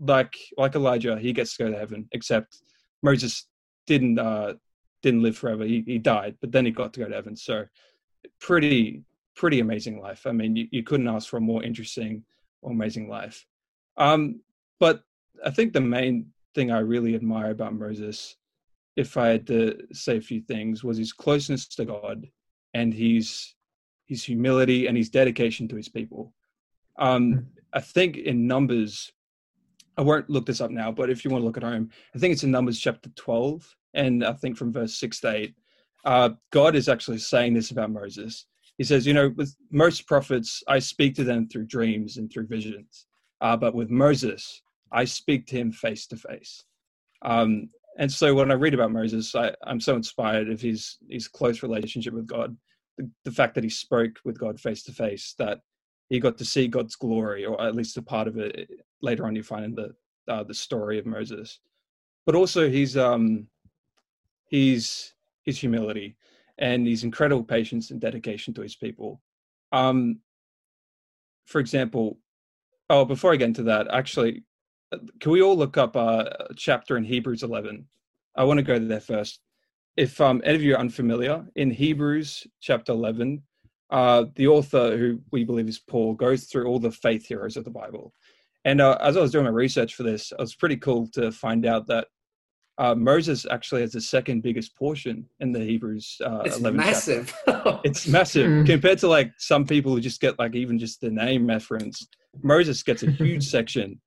[0.00, 2.58] like like elijah he gets to go to heaven except
[3.02, 3.46] moses
[3.86, 4.54] didn't uh
[5.02, 7.64] didn't live forever he, he died but then he got to go to heaven so
[8.40, 9.02] pretty
[9.36, 12.24] pretty amazing life i mean you, you couldn't ask for a more interesting
[12.62, 13.46] or amazing life
[13.96, 14.40] um
[14.80, 15.02] but
[15.44, 18.36] i think the main thing i really admire about moses
[18.96, 22.26] if i had to say a few things was his closeness to god
[22.74, 23.54] and his
[24.12, 26.34] his humility, and his dedication to his people.
[26.98, 27.38] Um, hmm.
[27.72, 29.10] I think in Numbers,
[29.96, 32.18] I won't look this up now, but if you want to look at home, I
[32.18, 35.54] think it's in Numbers chapter 12, and I think from verse 6 to 8,
[36.04, 38.46] uh, God is actually saying this about Moses.
[38.82, 42.48] He says, You know, with most prophets, I speak to them through dreams and through
[42.48, 43.06] visions,
[43.40, 46.64] uh, but with Moses, I speak to him face to face.
[47.96, 51.62] And so when I read about Moses, I, am so inspired of his his close
[51.62, 52.56] relationship with God
[52.98, 55.60] the, the fact that he spoke with God face to face, that
[56.08, 58.68] he got to see God's glory, or at least a part of it.
[59.00, 59.94] Later on, you find in the
[60.26, 61.60] uh, the story of Moses,
[62.26, 63.46] but also his um
[64.50, 65.12] his
[65.44, 66.16] his humility
[66.62, 69.20] and his incredible patience and dedication to his people.
[69.72, 70.20] Um,
[71.44, 72.16] for example,
[72.88, 74.44] oh, before I get into that, actually,
[74.92, 77.86] uh, can we all look up uh, a chapter in Hebrews 11?
[78.34, 79.40] I want to go there first
[79.96, 83.42] if um, any of you are unfamiliar, in Hebrews chapter 11,
[83.90, 87.64] uh, the author, who we believe is Paul, goes through all the faith heroes of
[87.64, 88.12] the Bible.
[88.64, 91.30] And uh, as I was doing my research for this, it was pretty cool to
[91.30, 92.08] find out that
[92.78, 97.34] uh, Moses actually has the second biggest portion in the Hebrews uh, It's 11 massive.
[97.84, 98.66] It's massive Mm.
[98.66, 102.06] compared to like some people who just get like even just the name reference.
[102.42, 104.00] Moses gets a huge section.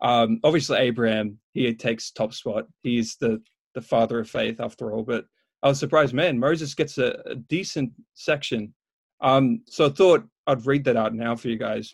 [0.00, 2.66] Um, obviously, Abraham he takes top spot.
[2.82, 3.40] He's the
[3.74, 5.02] the father of faith after all.
[5.02, 5.24] But
[5.62, 6.38] I was surprised, man.
[6.38, 8.74] Moses gets a, a decent section.
[9.20, 11.92] Um, so I thought I'd read that out now for you guys.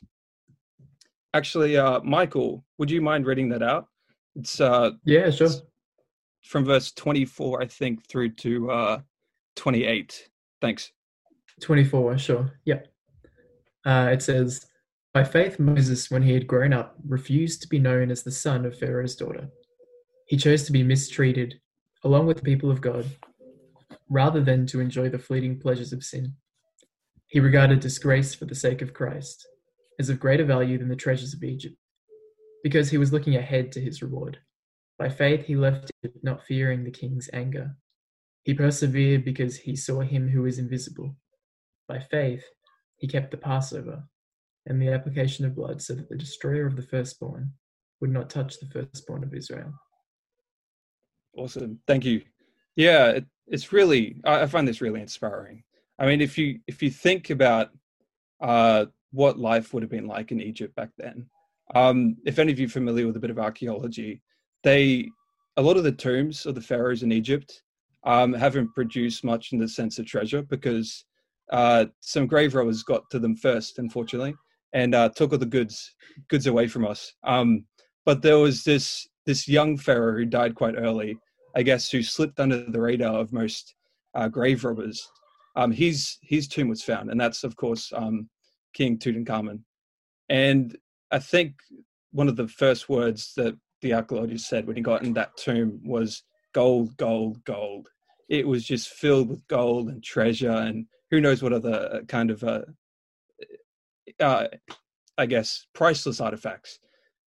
[1.34, 3.86] Actually, uh, Michael, would you mind reading that out?
[4.34, 5.50] It's uh, Yeah, sure.
[6.48, 9.00] From verse 24, I think, through to uh,
[9.56, 10.28] 28.
[10.62, 10.92] Thanks.
[11.60, 12.58] 24, sure.
[12.64, 12.80] Yeah.
[13.84, 14.66] Uh, it says,
[15.12, 18.64] By faith, Moses, when he had grown up, refused to be known as the son
[18.64, 19.48] of Pharaoh's daughter.
[20.26, 21.60] He chose to be mistreated
[22.02, 23.04] along with the people of God
[24.08, 26.32] rather than to enjoy the fleeting pleasures of sin.
[27.26, 29.46] He regarded disgrace for the sake of Christ
[30.00, 31.76] as of greater value than the treasures of Egypt
[32.64, 34.38] because he was looking ahead to his reward.
[34.98, 37.76] By faith, he left Egypt, not fearing the king's anger.
[38.42, 41.16] He persevered because he saw him who is invisible.
[41.86, 42.44] By faith,
[42.96, 44.04] he kept the Passover
[44.66, 47.52] and the application of blood so that the destroyer of the firstborn
[48.00, 49.72] would not touch the firstborn of Israel.
[51.36, 51.78] Awesome.
[51.86, 52.22] Thank you.
[52.76, 55.62] Yeah, it, it's really I, I find this really inspiring.
[55.98, 57.70] I mean, if you if you think about
[58.40, 61.28] uh, what life would have been like in Egypt back then,
[61.74, 64.22] um, if any of you are familiar with a bit of archaeology,
[64.62, 65.08] they
[65.56, 67.62] a lot of the tombs of the pharaohs in Egypt
[68.04, 71.04] um, haven't produced much in the sense of treasure because
[71.50, 74.34] uh, some grave robbers got to them first, unfortunately,
[74.72, 75.94] and uh, took all the goods
[76.28, 77.12] goods away from us.
[77.24, 77.64] Um,
[78.04, 81.18] but there was this this young pharaoh who died quite early,
[81.56, 83.74] I guess, who slipped under the radar of most
[84.14, 85.06] uh, grave robbers.
[85.56, 88.28] Um, his his tomb was found, and that's of course um,
[88.74, 89.60] King Tutankhamun.
[90.28, 90.76] And
[91.10, 91.54] I think
[92.12, 95.80] one of the first words that the archaeologist said when he got in that tomb
[95.84, 97.88] was gold, gold, gold.
[98.28, 102.44] It was just filled with gold and treasure, and who knows what other kind of,
[102.44, 102.62] uh,
[104.20, 104.48] uh,
[105.16, 106.78] I guess, priceless artifacts.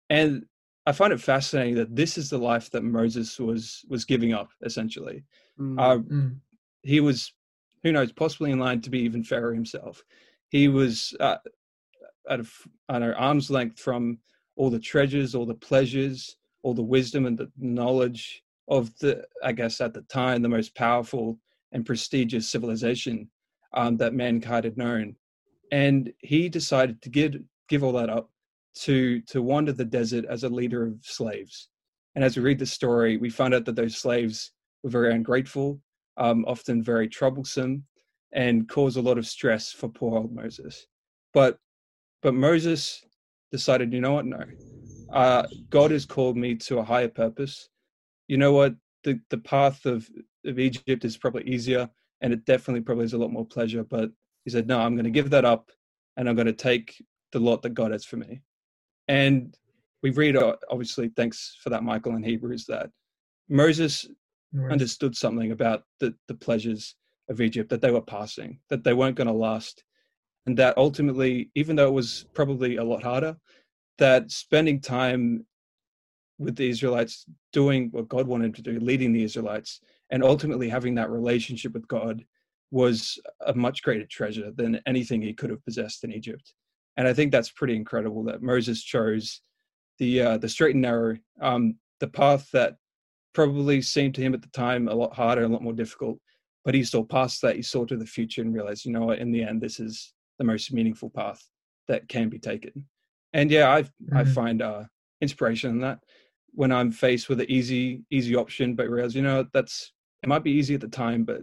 [0.10, 0.46] And
[0.86, 4.50] I find it fascinating that this is the life that Moses was was giving up.
[4.64, 5.24] Essentially,
[5.60, 5.80] Mm.
[5.80, 6.40] uh, Mm.
[6.82, 7.34] he was,
[7.84, 10.04] who knows, possibly in line to be even Pharaoh himself.
[10.50, 11.38] He was uh,
[12.28, 12.46] at a,
[12.88, 14.20] I know, arm's length from
[14.60, 19.54] all the treasures, all the pleasures, all the wisdom and the knowledge of the, I
[19.54, 21.40] guess, at the time, the most powerful
[21.72, 23.30] and prestigious civilization
[23.74, 25.16] um, that mankind had known.
[25.72, 27.36] And he decided to give
[27.70, 28.30] give all that up
[28.82, 31.70] to to wander the desert as a leader of slaves.
[32.16, 34.52] And as we read the story, we find out that those slaves
[34.84, 35.80] were very ungrateful,
[36.18, 37.86] um, often very troublesome,
[38.34, 40.86] and cause a lot of stress for poor old Moses.
[41.34, 41.60] But
[42.22, 43.06] but Moses
[43.52, 44.26] decided, you know what?
[44.26, 44.44] No,
[45.12, 47.70] uh, God has called me to a higher purpose.
[48.28, 48.76] You know what?
[49.04, 50.10] The the path of
[50.46, 51.90] of Egypt is probably easier,
[52.22, 53.84] and it definitely probably is a lot more pleasure.
[53.84, 54.12] But
[54.46, 55.72] he said, no, I'm going to give that up,
[56.18, 58.42] and I'm going to take the lot that God has for me.
[59.08, 59.56] And
[60.02, 62.90] we read, uh, obviously, thanks for that, Michael, in Hebrews, that
[63.50, 64.08] Moses
[64.54, 64.72] worries.
[64.72, 66.96] understood something about the, the pleasures
[67.30, 69.84] of Egypt that they were passing, that they weren't going to last,
[70.46, 73.38] and that ultimately, even though it was probably a lot harder,
[73.98, 75.46] that spending time
[76.38, 80.96] with the Israelites, doing what God wanted to do, leading the Israelites, and ultimately having
[80.96, 82.24] that relationship with God
[82.72, 86.54] was a much greater treasure than anything he could have possessed in Egypt.
[86.98, 89.42] And I think that's pretty incredible that Moses chose
[90.00, 92.76] the uh, the straight and narrow, um, the path that
[93.34, 96.20] probably seemed to him at the time a lot harder, a lot more difficult.
[96.66, 99.20] But he saw past that, he saw to the future and realized, you know what,
[99.20, 101.48] in the end, this is the most meaningful path
[101.88, 102.88] that can be taken.
[103.34, 103.80] And yeah, I
[104.14, 104.34] I Mhm.
[104.34, 104.86] find uh,
[105.22, 106.00] inspiration in that
[106.54, 110.44] when I'm faced with an easy easy option, but realize, you know, that's it might
[110.44, 111.42] be easy at the time, but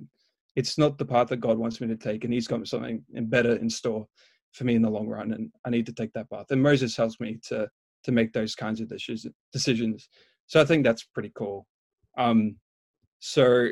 [0.57, 3.55] it's not the path that God wants me to take, and He's got something better
[3.57, 4.07] in store
[4.53, 6.47] for me in the long run, and I need to take that path.
[6.51, 7.69] And Moses helps me to
[8.05, 9.35] to make those kinds of decisions.
[9.53, 10.09] Decisions.
[10.47, 11.67] So I think that's pretty cool.
[12.19, 12.59] Um,
[13.21, 13.71] so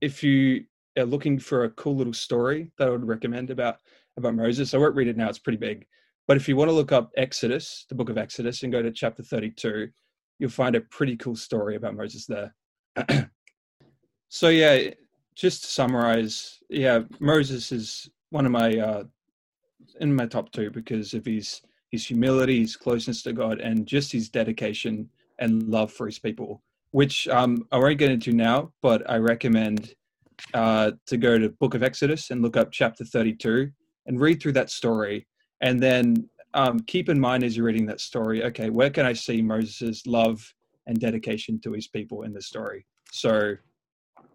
[0.00, 0.64] if you
[0.98, 3.78] are looking for a cool little story that I would recommend about
[4.20, 5.86] about Moses, I won't read it now; it's pretty big.
[6.26, 8.92] But if you want to look up Exodus, the book of Exodus, and go to
[8.92, 9.88] chapter 32,
[10.38, 12.54] you'll find a pretty cool story about Moses there.
[14.28, 14.90] so yeah,
[15.34, 19.04] just to summarize, yeah, Moses is one of my uh,
[20.00, 24.12] in my top two because of his his humility, his closeness to God, and just
[24.12, 25.08] his dedication
[25.40, 29.94] and love for his people, which um, I won't get into now, but I recommend
[30.54, 33.72] uh, to go to Book of Exodus and look up chapter 32
[34.06, 35.26] and read through that story,
[35.60, 39.12] and then um, keep in mind as you're reading that story, okay, where can I
[39.12, 40.42] see Moses' love
[40.86, 42.84] and dedication to his people in the story.
[43.12, 43.56] So,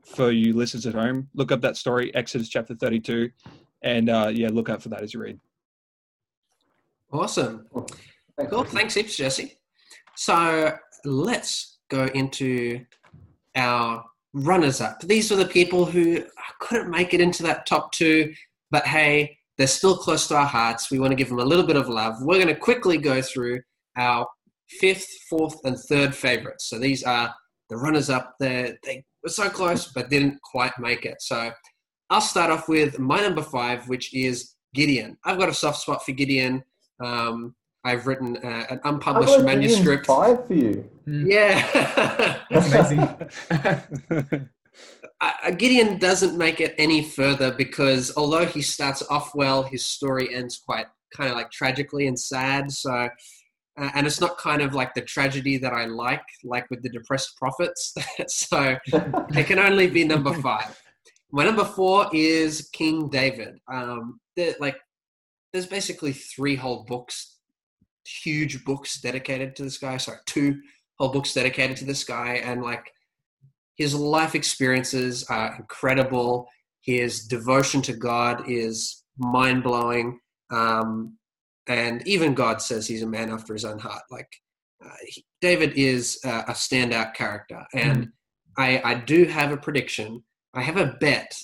[0.05, 3.29] for you listeners at home, look up that story, Exodus chapter 32,
[3.81, 5.39] and uh, yeah, look out for that as you read.
[7.11, 7.67] Awesome.
[8.49, 8.63] Cool.
[8.65, 9.57] Thanks heaps, Jesse.
[10.15, 12.85] So let's go into
[13.55, 15.01] our runners up.
[15.01, 16.23] These are the people who
[16.59, 18.33] couldn't make it into that top two,
[18.71, 20.91] but hey, they're still close to our hearts.
[20.91, 22.15] We want to give them a little bit of love.
[22.21, 23.61] We're going to quickly go through
[23.97, 24.27] our
[24.79, 26.69] fifth, fourth, and third favorites.
[26.69, 27.33] So these are
[27.69, 28.35] the runners up.
[28.39, 31.21] They they were so close, but didn't quite make it.
[31.21, 31.51] So
[32.09, 35.17] I'll start off with my number five, which is Gideon.
[35.23, 36.63] I've got a soft spot for Gideon.
[36.99, 40.07] Um, I've written uh, an unpublished got Gideon's manuscript.
[40.07, 40.89] Five for you.
[41.05, 42.41] Yeah.
[42.49, 44.49] That's amazing.
[45.25, 50.33] Uh, Gideon doesn't make it any further because although he starts off well, his story
[50.33, 50.85] ends quite
[51.15, 52.71] kind of like tragically and sad.
[52.71, 56.83] So, uh, and it's not kind of like the tragedy that I like, like with
[56.83, 57.95] the depressed prophets.
[58.27, 60.79] so, it can only be number five.
[61.31, 63.57] My number four is King David.
[63.67, 64.19] Um,
[64.59, 64.77] like,
[65.51, 67.39] there's basically three whole books,
[68.05, 69.97] huge books dedicated to this guy.
[69.97, 70.59] Sorry, two
[70.99, 72.91] whole books dedicated to this guy, and like
[73.75, 76.47] his life experiences are incredible.
[76.81, 80.19] His devotion to God is mind blowing.
[80.51, 81.17] Um,
[81.67, 84.03] and even God says he's a man after his own heart.
[84.09, 84.29] Like
[84.83, 88.09] uh, he, David is uh, a standout character, and
[88.57, 90.23] I, I do have a prediction.
[90.53, 91.37] I have a bet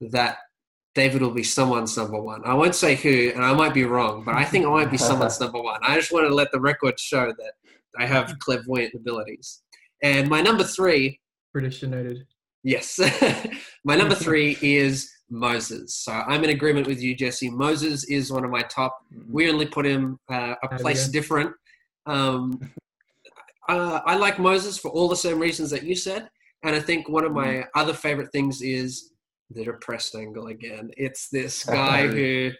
[0.00, 0.38] that
[0.94, 2.42] David will be someone's number one.
[2.44, 4.98] I won't say who, and I might be wrong, but I think I might be
[4.98, 5.80] someone's number one.
[5.82, 7.52] I just want to let the record show that
[7.96, 9.62] I have clairvoyant abilities.
[10.02, 11.19] And my number three
[11.52, 12.26] Prediction noted.
[12.62, 12.98] Yes.
[13.84, 15.94] my number three is Moses.
[15.96, 17.50] So I'm in agreement with you, Jesse.
[17.50, 18.98] Moses is one of my top.
[19.28, 21.12] We only put him uh, a we place go.
[21.12, 21.52] different.
[22.06, 22.60] Um,
[23.68, 26.28] uh, I like Moses for all the same reasons that you said.
[26.62, 29.12] And I think one of my other favorite things is
[29.48, 30.90] the depressed angle again.
[30.96, 32.50] It's this guy who,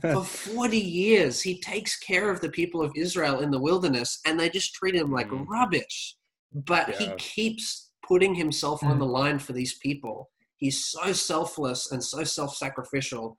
[0.00, 4.38] for 40 years, he takes care of the people of Israel in the wilderness and
[4.38, 5.46] they just treat him like Mm.
[5.48, 6.16] rubbish.
[6.52, 8.98] But he keeps putting himself on Mm.
[9.04, 10.16] the line for these people.
[10.56, 13.38] He's so selfless and so self-sacrificial.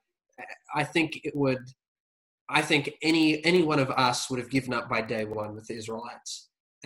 [0.74, 1.64] I think it would.
[2.60, 5.66] I think any any one of us would have given up by day one with
[5.68, 6.32] the Israelites.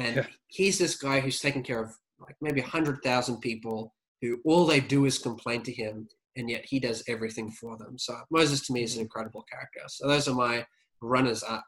[0.06, 0.28] And Yeah.
[0.58, 1.90] he's this guy who's taken care of
[2.26, 3.78] like maybe hundred thousand people
[4.22, 5.94] who all they do is complain to him,
[6.38, 7.94] and yet he does everything for them.
[8.06, 9.82] So Moses to me is an incredible character.
[9.88, 10.66] So those are my
[11.02, 11.66] runners up.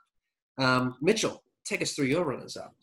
[0.65, 2.73] Um, Mitchell, take us through your runners up.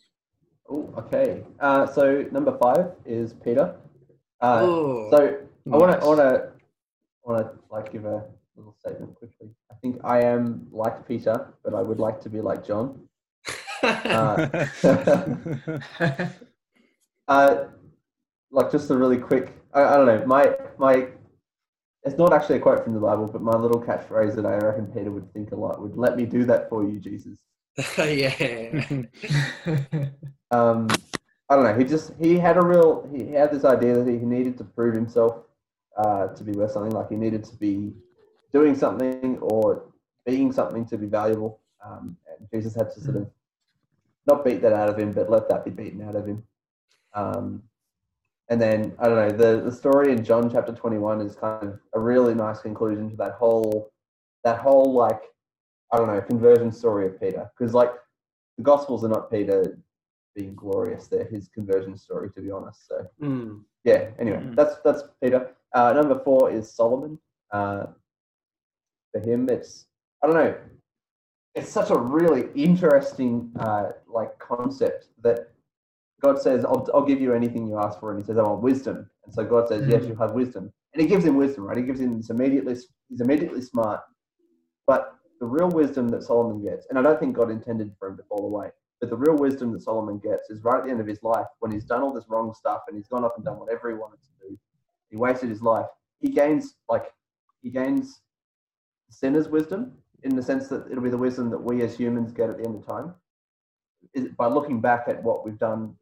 [0.69, 1.43] Oh, okay.
[1.61, 3.77] Uh, so number five is Peter.
[4.41, 5.39] Uh, Oh, so
[5.73, 6.53] I want to, I want to,
[7.25, 8.25] want to like give a
[8.57, 9.49] little statement quickly.
[9.71, 13.01] I think I am like Peter, but I would like to be like John.
[13.85, 14.67] Uh,
[17.29, 17.65] uh,
[18.51, 19.53] like just a really quick.
[19.75, 20.25] I, I don't know.
[20.25, 21.09] My my.
[22.05, 24.87] It's not actually a quote from the Bible, but my little catchphrase that I reckon
[24.87, 27.39] Peter would think a lot would let me do that for you, Jesus.
[27.99, 28.85] yeah.
[30.51, 30.89] um,
[31.49, 31.77] I don't know.
[31.77, 34.95] He just he had a real he had this idea that he needed to prove
[34.95, 35.45] himself
[35.97, 36.93] uh, to be worth something.
[36.93, 37.93] Like he needed to be
[38.53, 39.85] doing something or
[40.25, 41.61] being something to be valuable.
[41.85, 43.31] Um, and Jesus had to sort of
[44.27, 46.45] not beat that out of him, but let that be beaten out of him.
[47.13, 47.63] Um,
[48.49, 49.31] and then I don't know.
[49.31, 53.11] The the story in John chapter twenty one is kind of a really nice conclusion
[53.11, 53.93] to that whole
[54.45, 55.23] that whole like
[55.95, 57.93] I don't know conversion story of Peter because like
[58.59, 59.79] the Gospels are not Peter
[60.35, 61.07] being glorious.
[61.07, 62.89] They're his conversion story, to be honest.
[62.89, 63.63] So Mm.
[63.85, 64.11] yeah.
[64.19, 64.57] Anyway, Mm.
[64.57, 65.55] that's that's Peter.
[65.73, 67.19] Uh, number four is Solomon.
[67.53, 67.87] Uh,
[69.13, 69.87] for him, it's
[70.21, 70.57] I don't know.
[71.55, 75.53] It's such a really interesting uh, like concept that
[76.21, 78.63] God says, I'll, "I'll give you anything you ask for," and He says, "I want
[78.63, 80.09] wisdom." And so God says, "Yes, Mm.
[80.09, 81.65] you have wisdom," and He gives him wisdom.
[81.65, 81.77] Right?
[81.77, 82.75] He gives him this immediately.
[83.09, 84.01] He's immediately smart,
[84.89, 85.14] but
[85.45, 88.23] the real wisdom that Solomon gets, and I don't think God intended for him to
[88.23, 88.71] fall away.
[88.99, 91.45] But the real wisdom that Solomon gets is right at the end of his life
[91.59, 93.95] when he's done all this wrong stuff and he's gone off and done whatever he
[93.95, 94.59] wanted to do.
[95.11, 95.85] He wasted his life.
[96.19, 97.13] He gains like
[97.61, 98.23] he gains
[99.11, 99.93] sinner's wisdom
[100.23, 102.65] in the sense that it'll be the wisdom that we as humans get at the
[102.65, 103.13] end of time.
[104.15, 105.95] Is by looking back at what we've done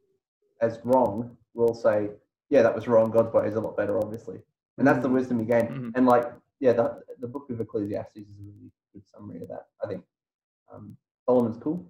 [0.61, 2.11] as wrong, we'll say,
[2.49, 3.11] yeah, that was wrong.
[3.11, 4.37] God's way is a lot better, obviously.
[4.77, 5.67] And that's the wisdom you gain.
[5.67, 5.91] Mhm.
[5.95, 8.71] And like, yeah, the, the book of Ecclesiastes is a really
[9.23, 10.03] summary of that, I think.
[10.73, 11.85] Um, Solomon's cool.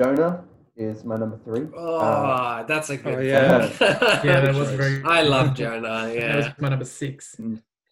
[0.00, 0.44] Jonah
[0.76, 1.66] is my number three.
[1.76, 3.18] Oh, that's a good.
[3.18, 3.70] Oh, yeah.
[4.24, 5.02] yeah, that was very.
[5.04, 6.06] I love Jonah.
[6.06, 6.36] That Yeah.
[6.36, 7.36] was my number six.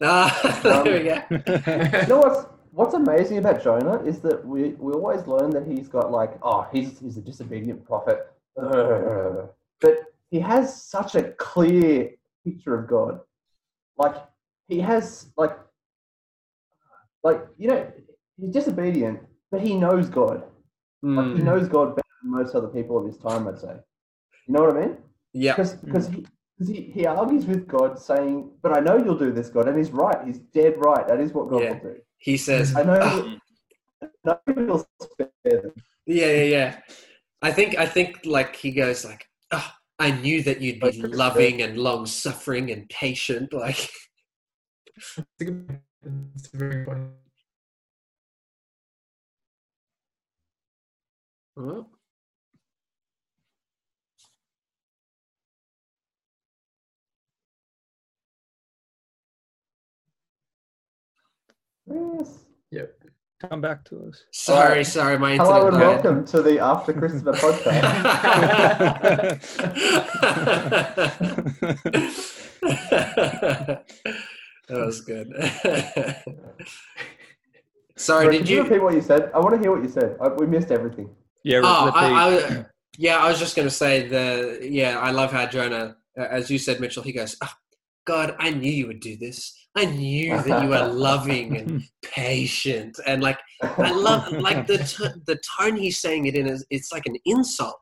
[0.01, 2.01] Ah, there we go.
[2.01, 5.87] You know what's what's amazing about Jonah is that we, we always learn that he's
[5.87, 8.27] got like, oh, he's he's a disobedient prophet.
[8.61, 9.49] Ugh.
[9.81, 12.11] but he has such a clear
[12.45, 13.19] picture of God.
[13.97, 14.15] Like
[14.67, 15.57] he has like
[17.23, 17.91] like you know
[18.39, 19.19] he's disobedient,
[19.51, 20.43] but he knows God.
[21.03, 23.47] Like he Mm, knows God better than most other people of his time.
[23.47, 23.75] I'd say.
[24.47, 24.97] You know what I mean?
[25.33, 25.53] yeah.
[25.55, 26.25] Because because he.
[26.57, 29.77] Because he, he argues with God, saying, "But I know you'll do this, God," and
[29.77, 30.25] he's right.
[30.25, 31.05] He's dead right.
[31.05, 31.73] That is what God Yeah.
[31.73, 31.95] will do.
[32.17, 32.97] He says, I know.
[33.01, 33.37] "Ah,
[34.01, 35.73] I know you'll spare them.
[36.05, 36.79] Yeah, yeah, yeah.
[37.41, 39.69] I think I think like he goes like, oh,
[39.99, 43.51] I knew that you'd be loving and long suffering and patient.
[43.53, 43.89] Like,
[51.57, 51.87] oh,
[62.71, 62.87] Yes.
[63.41, 64.23] Come back to us.
[64.31, 64.85] sorry, Alright.
[64.85, 65.53] sorry, my internet.
[65.53, 65.79] Hello and died.
[65.79, 69.45] welcome to the After Christopher podcast.
[74.67, 75.27] that was good.
[77.97, 78.63] sorry, Sorry, did you you?
[78.63, 79.31] repeat what you said?
[79.33, 80.17] I want to hear what you said.
[80.21, 81.09] I, we missed everything.
[81.45, 81.91] Yeah, Oh.
[81.93, 82.65] I, I,
[82.97, 84.99] yeah, I was just going to say the yeah.
[84.99, 87.03] I love how Jonah, uh, as you said, Mitchell.
[87.03, 87.53] He goes, oh,
[88.05, 89.53] "God, I knew you would do this.
[89.75, 95.21] I knew that you are loving and patient, and like I love like the t-
[95.27, 97.79] the tone he's saying it in is it's like an insult.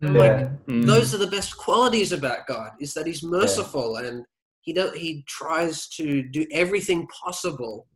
[0.00, 0.50] Yeah.
[0.68, 0.84] Mm.
[0.86, 4.24] Those are the best qualities about God is that He's merciful and
[4.60, 7.86] he do, he tries to do everything possible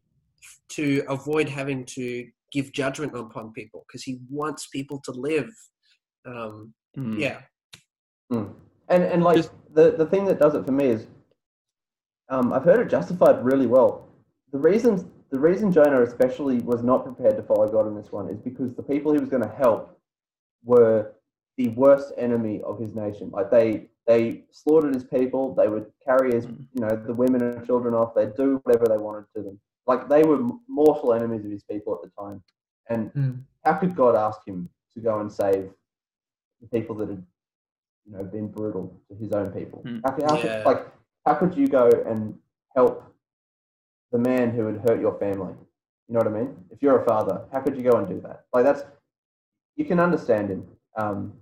[0.71, 5.51] to avoid having to give judgment upon people because he wants people to live.
[6.27, 7.19] Um, Mm.
[7.19, 7.41] yeah,
[8.31, 8.55] Mm.
[8.89, 11.07] And and like Just- the the thing that does it for me is,
[12.29, 14.07] um, I've heard it justified really well.
[14.53, 18.29] The reasons the reason Jonah especially was not prepared to follow God in this one
[18.29, 19.99] is because the people he was going to help
[20.63, 21.15] were
[21.57, 23.31] the worst enemy of his nation.
[23.31, 25.55] Like they they slaughtered his people.
[25.55, 26.67] They would carry his Mm.
[26.75, 28.15] you know the women and children off.
[28.15, 29.61] They'd do whatever they wanted to them.
[29.87, 32.43] Like they were mortal enemies of his people at the time.
[32.89, 33.43] And Mm.
[33.65, 35.71] how could God ask him to go and save
[36.61, 37.25] the people that had,
[38.07, 39.83] you know, been brutal to his own people?
[39.85, 40.01] Mm.
[40.05, 40.43] How, could, how Yeah.
[40.43, 40.87] could, like,
[41.27, 42.39] how could you go and
[42.75, 43.05] help
[44.13, 45.55] the man who had hurt your family?
[46.09, 46.57] You know what I mean?
[46.71, 48.45] If you're a father, how could you go and do that?
[48.53, 48.83] Like that's
[49.77, 50.67] you can understand him,
[50.97, 51.33] um,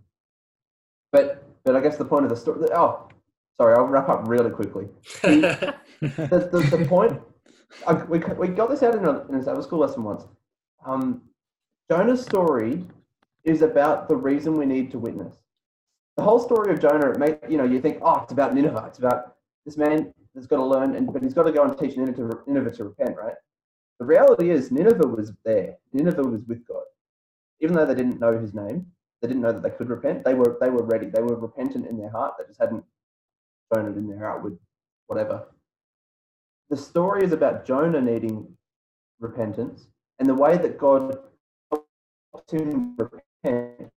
[1.10, 2.68] but but I guess the point of the story.
[2.72, 3.08] Oh,
[3.56, 4.88] sorry, I'll wrap up really quickly.
[6.02, 7.20] The, the, the point
[7.86, 10.24] I, we, we got this out in a, in a Sabbath school lesson once.
[10.84, 11.22] Um,
[11.90, 12.84] Jonah's story
[13.44, 15.36] is about the reason we need to witness.
[16.16, 18.84] The whole story of Jonah, it make, you know, you think, oh, it's about Nineveh.
[18.88, 21.76] It's about this man that's got to learn, and but he's got to go and
[21.78, 23.34] teach Nineveh to, Nineveh to repent, right?
[23.98, 25.76] The reality is, Nineveh was there.
[25.92, 26.84] Nineveh was with God,
[27.60, 28.86] even though they didn't know His name.
[29.20, 30.24] They didn't know that they could repent.
[30.24, 31.06] They were they were ready.
[31.06, 32.34] They were repentant in their heart.
[32.38, 32.84] They just hadn't
[33.72, 34.58] shown it in their outward
[35.06, 35.46] whatever.
[36.70, 38.56] The story is about Jonah needing
[39.18, 39.88] repentance,
[40.20, 41.18] and the way that God
[42.32, 43.92] helps him repent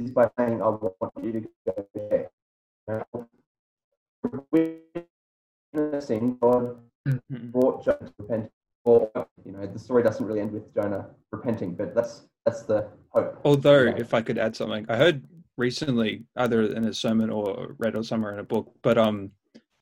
[0.00, 2.30] is by saying, "I want you to go there."
[5.72, 7.52] Witnessing God Mm.
[7.52, 8.52] brought Jonah to repent.
[8.84, 9.10] Or
[9.44, 13.40] you know, the story doesn't really end with Jonah repenting, but that's that's the hope.
[13.44, 15.24] Although, if I could add something, I heard
[15.56, 19.32] recently, either in a sermon or read or somewhere in a book, but um,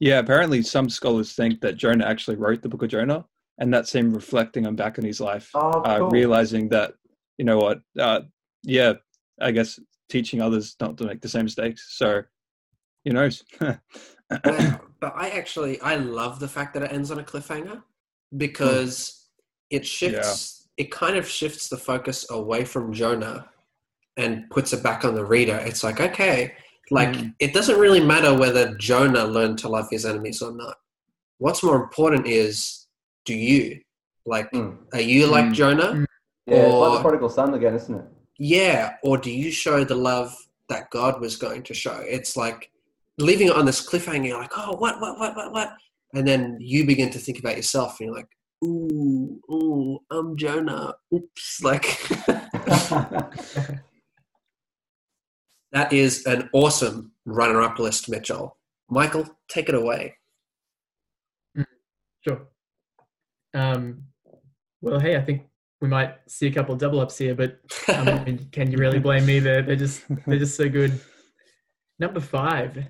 [0.01, 3.25] yeah, apparently some scholars think that Jonah actually wrote the book of Jonah,
[3.59, 6.95] and that's him reflecting on back in his life, Oh, uh, realizing that
[7.39, 8.21] you know what, uh,
[8.63, 8.95] yeah,
[9.41, 9.79] I guess
[10.09, 11.97] teaching others not to make the same mistakes.
[11.97, 12.23] So,
[13.05, 13.43] who knows?
[13.61, 13.81] Well,
[15.01, 17.83] but I actually I love the fact that it ends on a cliffhanger
[18.37, 19.29] because
[19.71, 23.49] it shifts it kind of shifts the focus away from Jonah
[24.17, 25.57] and puts it back on the reader.
[25.57, 26.55] It's like, okay,
[26.91, 27.35] like Mm.
[27.39, 30.77] it doesn't really matter whether Jonah learned to love his enemies or not.
[31.39, 32.87] What's more important is
[33.25, 33.81] do you?
[34.27, 34.77] Like Mm.
[34.93, 35.53] are you like Mm.
[35.55, 36.07] Jonah?
[36.47, 38.05] Yeah, it's like or- the prodigal son again, isn't it?
[38.39, 40.35] Yeah, or do you show the love
[40.69, 41.97] that God was going to show?
[42.07, 42.71] It's like
[43.19, 44.27] leaving it on this cliffhanger.
[44.29, 45.73] You're like, oh, what, what, what, what, what?
[46.15, 48.29] And then you begin to think about yourself, and you're like,
[48.65, 50.95] ooh, ooh, I'm Jonah.
[51.15, 51.85] Oops, like
[55.75, 58.57] that is an awesome runner-up list, Mitchell.
[58.89, 60.17] Michael, take it away.
[62.27, 62.47] Sure.
[63.53, 64.05] Um,
[64.81, 65.43] well, hey, I think
[65.83, 67.59] we might see a couple of double ups here, but
[67.89, 69.41] um, I mean, can you really blame me?
[69.41, 70.99] They're, they're just they're just so good.
[71.99, 72.87] Number five.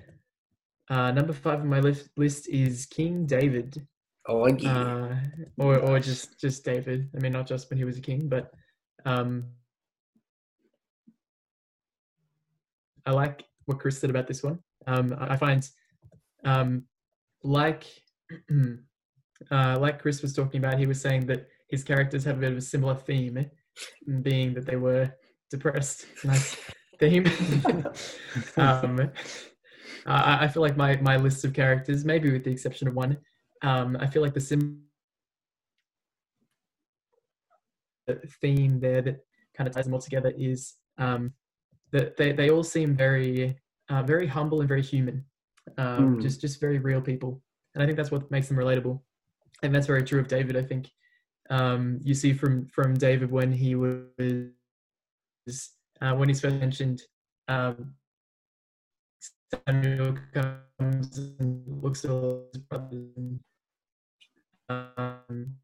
[0.89, 3.85] Uh, number five on my list list is King David,
[4.27, 4.77] oh, yeah.
[4.77, 5.15] uh,
[5.57, 7.09] or or just just David.
[7.15, 8.51] I mean, not just when he was a king, but
[9.05, 9.45] um,
[13.05, 14.59] I like what Chris said about this one.
[14.87, 15.67] Um, I find,
[16.43, 16.83] um,
[17.43, 17.85] like,
[19.51, 22.51] uh, like Chris was talking about, he was saying that his characters have a bit
[22.51, 23.49] of a similar theme,
[24.21, 25.11] being that they were
[25.49, 26.05] depressed.
[26.23, 26.57] Nice
[26.99, 27.25] theme.
[28.57, 29.11] um,
[30.05, 33.17] I, I feel like my my list of characters, maybe with the exception of one,
[33.61, 34.83] um, I feel like the sim
[38.41, 39.25] theme there that
[39.55, 41.33] kind of ties them all together is um,
[41.95, 43.57] that they, they all seem very
[43.89, 45.23] uh, very humble and very human,
[45.77, 46.21] um, mm.
[46.21, 47.41] just just very real people,
[47.73, 48.99] and I think that's what makes them relatable,
[49.63, 50.57] and that's very true of David.
[50.57, 50.91] I think
[51.49, 54.09] um, you see from from David when he was
[56.01, 57.01] uh, when he's first mentioned.
[57.47, 57.93] Um,
[59.67, 63.39] Samuel comes and looks at his brothers and
[64.69, 65.55] um,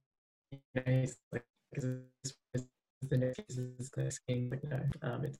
[0.51, 5.39] you know, he's like, the next king, you know, um, it's,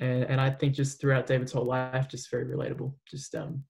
[0.00, 2.92] and, and I think just throughout David's whole life, just very relatable.
[3.10, 3.64] Just um,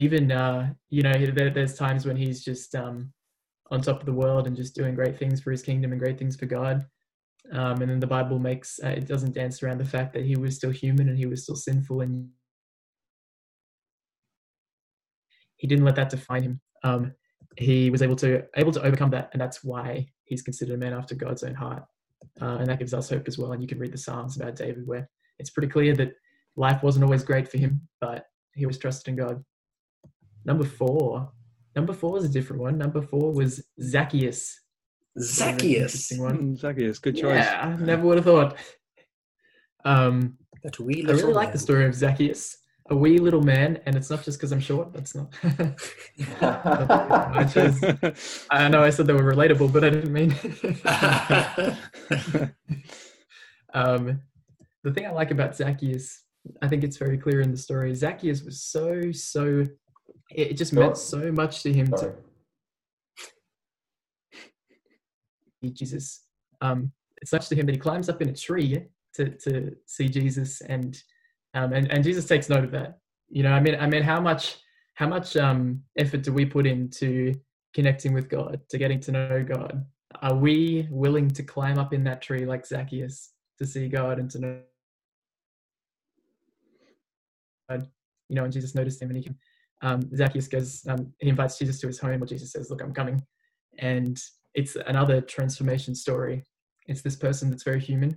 [0.00, 3.12] even uh, you know, there, there's times when he's just um,
[3.70, 6.18] on top of the world and just doing great things for his kingdom and great
[6.18, 6.84] things for God.
[7.52, 10.36] Um, and then the Bible makes uh, it doesn't dance around the fact that he
[10.36, 12.28] was still human and he was still sinful, and
[15.56, 16.60] he didn't let that define him.
[16.82, 17.12] Um,
[17.56, 20.92] he was able to able to overcome that, and that's why he's considered a man
[20.92, 21.84] after God's own heart.
[22.40, 23.52] Uh, and that gives us hope as well.
[23.52, 25.08] And you can read the Psalms about David, where
[25.38, 26.14] it's pretty clear that
[26.56, 29.44] life wasn't always great for him, but he was trusted in God.
[30.44, 31.30] Number four.
[31.74, 32.78] Number four was a different one.
[32.78, 34.58] Number four was Zacchaeus.
[35.18, 36.12] Zacchaeus.
[36.16, 36.36] One.
[36.36, 37.44] Hmm, Zacchaeus, good choice.
[37.44, 38.56] Yeah, never would have thought.
[39.84, 42.58] Um, that wee I really like the story of Zacchaeus,
[42.90, 44.92] a wee little man, and it's not just because I'm short.
[44.92, 45.32] That's not.
[46.40, 50.34] I, chose, I know I said they were relatable, but I didn't mean.
[53.74, 54.22] um,
[54.86, 56.22] the thing I like about Zacchaeus,
[56.62, 57.92] I think it's very clear in the story.
[57.94, 59.64] Zacchaeus was so so.
[60.30, 62.12] It just meant so much to him Sorry.
[65.64, 66.22] to Jesus.
[66.60, 68.84] Um, it's such to him that he climbs up in a tree
[69.14, 70.96] to to see Jesus, and
[71.54, 72.98] um, and and Jesus takes note of that.
[73.28, 74.58] You know, I mean, I mean, how much
[74.94, 77.34] how much um, effort do we put into
[77.74, 79.84] connecting with God, to getting to know God?
[80.22, 84.30] Are we willing to climb up in that tree like Zacchaeus to see God and
[84.30, 84.60] to know
[87.70, 89.30] you know, and Jesus noticed him and he
[89.82, 92.94] um, Zacchaeus goes, um, he invites Jesus to his home where Jesus says, look, I'm
[92.94, 93.22] coming.
[93.78, 94.18] And
[94.54, 96.44] it's another transformation story.
[96.86, 98.16] It's this person that's very human,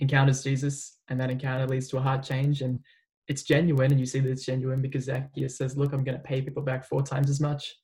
[0.00, 2.62] encounters Jesus, and that encounter leads to a heart change.
[2.62, 2.80] And
[3.26, 6.24] it's genuine, and you see that it's genuine because Zacchaeus says, look, I'm going to
[6.24, 7.76] pay people back four times as much.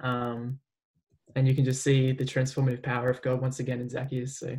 [0.00, 0.58] Um,
[1.36, 4.40] and you can just see the transformative power of God once again in Zacchaeus.
[4.40, 4.58] So that's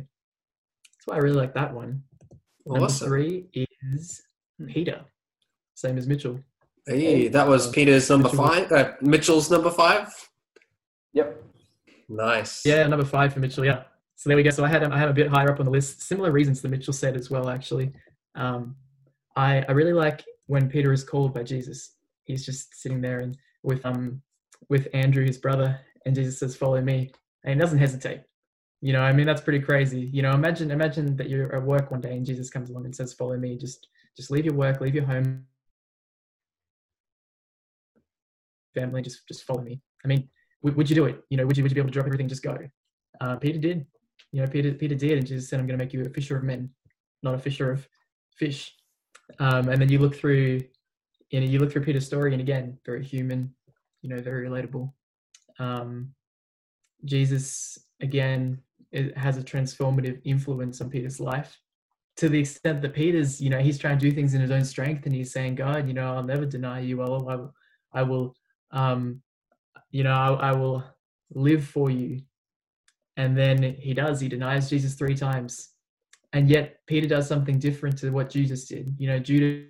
[1.04, 2.02] why I really like that one.
[2.66, 2.78] Awesome.
[2.78, 4.22] Number three is
[4.68, 5.04] Peter
[5.80, 6.38] same as Mitchell.
[6.86, 8.46] Hey, that was uh, Peter's number Mitchell.
[8.46, 8.72] five.
[8.72, 10.08] Uh, Mitchell's number five.
[11.12, 11.42] Yep.
[12.08, 12.64] Nice.
[12.66, 13.64] Yeah, number five for Mitchell.
[13.64, 13.84] Yeah.
[14.16, 14.50] So there we go.
[14.50, 16.02] So I had I had a bit higher up on the list.
[16.02, 17.48] Similar reasons that Mitchell said as well.
[17.48, 17.92] Actually,
[18.34, 18.76] um,
[19.36, 21.96] I I really like when Peter is called by Jesus.
[22.24, 24.20] He's just sitting there and with um
[24.68, 27.12] with Andrew, his brother, and Jesus says, "Follow me,"
[27.44, 28.20] and he doesn't hesitate.
[28.82, 30.10] You know, I mean, that's pretty crazy.
[30.12, 32.94] You know, imagine imagine that you're at work one day and Jesus comes along and
[32.94, 35.46] says, "Follow me." Just just leave your work, leave your home,
[38.74, 39.80] family, just just follow me.
[40.04, 40.28] I mean,
[40.62, 41.22] would, would you do it?
[41.30, 42.56] You know, would you would you be able to drop everything, just go?
[43.20, 43.86] Uh, Peter did.
[44.32, 46.36] You know, Peter Peter did, and Jesus said, "I'm going to make you a fisher
[46.36, 46.70] of men,
[47.22, 47.86] not a fisher of
[48.36, 48.74] fish."
[49.38, 50.60] Um, and then you look through,
[51.30, 53.54] you know, you look through Peter's story, and again, very human,
[54.02, 54.92] you know, very relatable.
[55.58, 56.14] Um,
[57.04, 58.60] Jesus again
[58.92, 61.58] it has a transformative influence on Peter's life
[62.16, 64.64] to the extent that Peter's, you know, he's trying to do things in his own
[64.64, 67.00] strength, and he's saying, "God, you know, I'll never deny you.
[67.00, 67.54] I'll, I will,
[67.94, 68.36] I will
[68.72, 69.22] um,
[69.90, 70.84] you know, I, I will
[71.34, 72.20] live for you.
[73.16, 75.70] And then he does, he denies Jesus three times.
[76.32, 78.94] And yet Peter does something different to what Judas did.
[78.98, 79.66] You know, Judas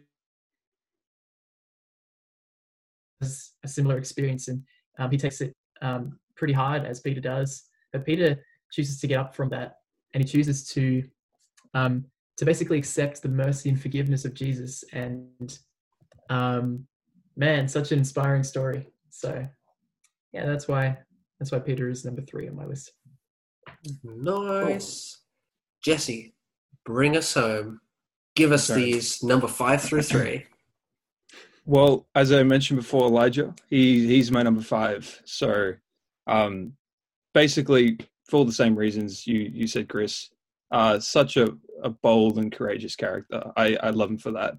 [3.20, 4.62] has a similar experience and
[4.98, 7.64] um, he takes it um, pretty hard as Peter does.
[7.92, 9.76] But Peter chooses to get up from that
[10.14, 11.03] and he chooses to
[11.74, 12.05] um,
[12.36, 14.82] to basically accept the mercy and forgiveness of Jesus.
[14.92, 15.59] And
[16.30, 16.86] um,
[17.41, 18.86] man, such an inspiring story.
[19.09, 19.49] So
[20.32, 20.99] yeah, that's why
[21.41, 22.93] that's why Peter is number three on my list.
[24.05, 25.16] Nice.
[25.16, 25.93] Cool.
[25.93, 26.34] Jesse,
[26.84, 27.80] bring us home.
[28.36, 28.80] Give us okay.
[28.80, 30.47] these number five through three.
[31.66, 35.20] Well, as I mentioned before, Elijah, he he's my number five.
[35.24, 35.74] So
[36.26, 36.72] um
[37.32, 40.30] basically for all the same reasons you you said, Chris.
[40.72, 41.49] Uh such a,
[41.84, 43.53] a bold and courageous character.
[43.57, 44.55] I, I love him for that.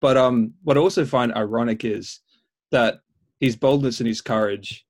[0.00, 2.20] But um, what I also find ironic is
[2.70, 3.00] that
[3.40, 4.84] his boldness and his courage,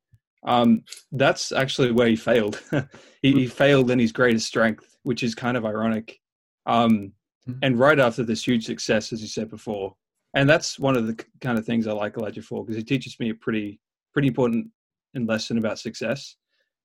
[0.47, 0.83] um,
[1.13, 2.61] that's actually where he failed.
[3.23, 6.19] he, he, failed in his greatest strength, which is kind of ironic.
[6.67, 7.13] Um,
[7.49, 7.59] mm-hmm.
[7.63, 9.95] and right after this huge success, as you said before,
[10.35, 13.19] and that's one of the kind of things I like Elijah for because he teaches
[13.19, 13.81] me a pretty
[14.13, 14.69] pretty important
[15.15, 16.37] lesson about success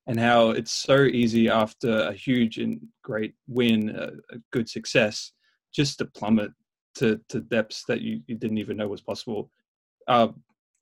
[0.07, 5.33] and how it's so easy after a huge and great win, a, a good success,
[5.73, 6.51] just to plummet
[6.95, 9.49] to, to depths that you, you didn't even know was possible.
[10.07, 10.29] Uh,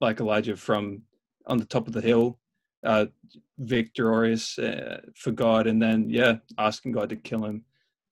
[0.01, 1.01] like Elijah from
[1.47, 2.39] on the top of the hill,
[2.85, 3.05] uh,
[3.57, 7.63] victorious uh, for God, and then yeah, asking God to kill him,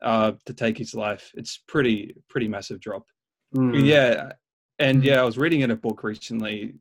[0.02, 1.32] uh, to take his life.
[1.36, 3.06] It's pretty pretty massive drop.
[3.56, 3.86] Mm.
[3.86, 4.34] Yeah,
[4.80, 6.76] and yeah, I was reading in a book recently.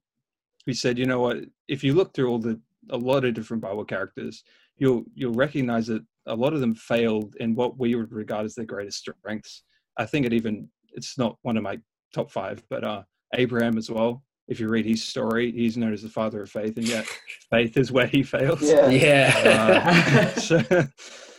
[0.67, 1.39] We said, you know what?
[1.69, 2.61] If you look through all the
[2.91, 4.43] a lot of different Bible characters,
[4.79, 8.55] you'll you'll recognize that a lot of them failed in what we would regard as
[8.55, 9.63] their greatest strengths.
[9.97, 11.79] I think it even it's not one of my
[12.15, 13.03] top five, but uh,
[13.35, 14.23] Abraham as well.
[14.49, 17.07] If you read his story, he's known as the father of faith, and yet
[17.51, 18.63] faith is where he fails.
[18.63, 20.33] Yeah, yeah.
[20.35, 20.57] Uh, so,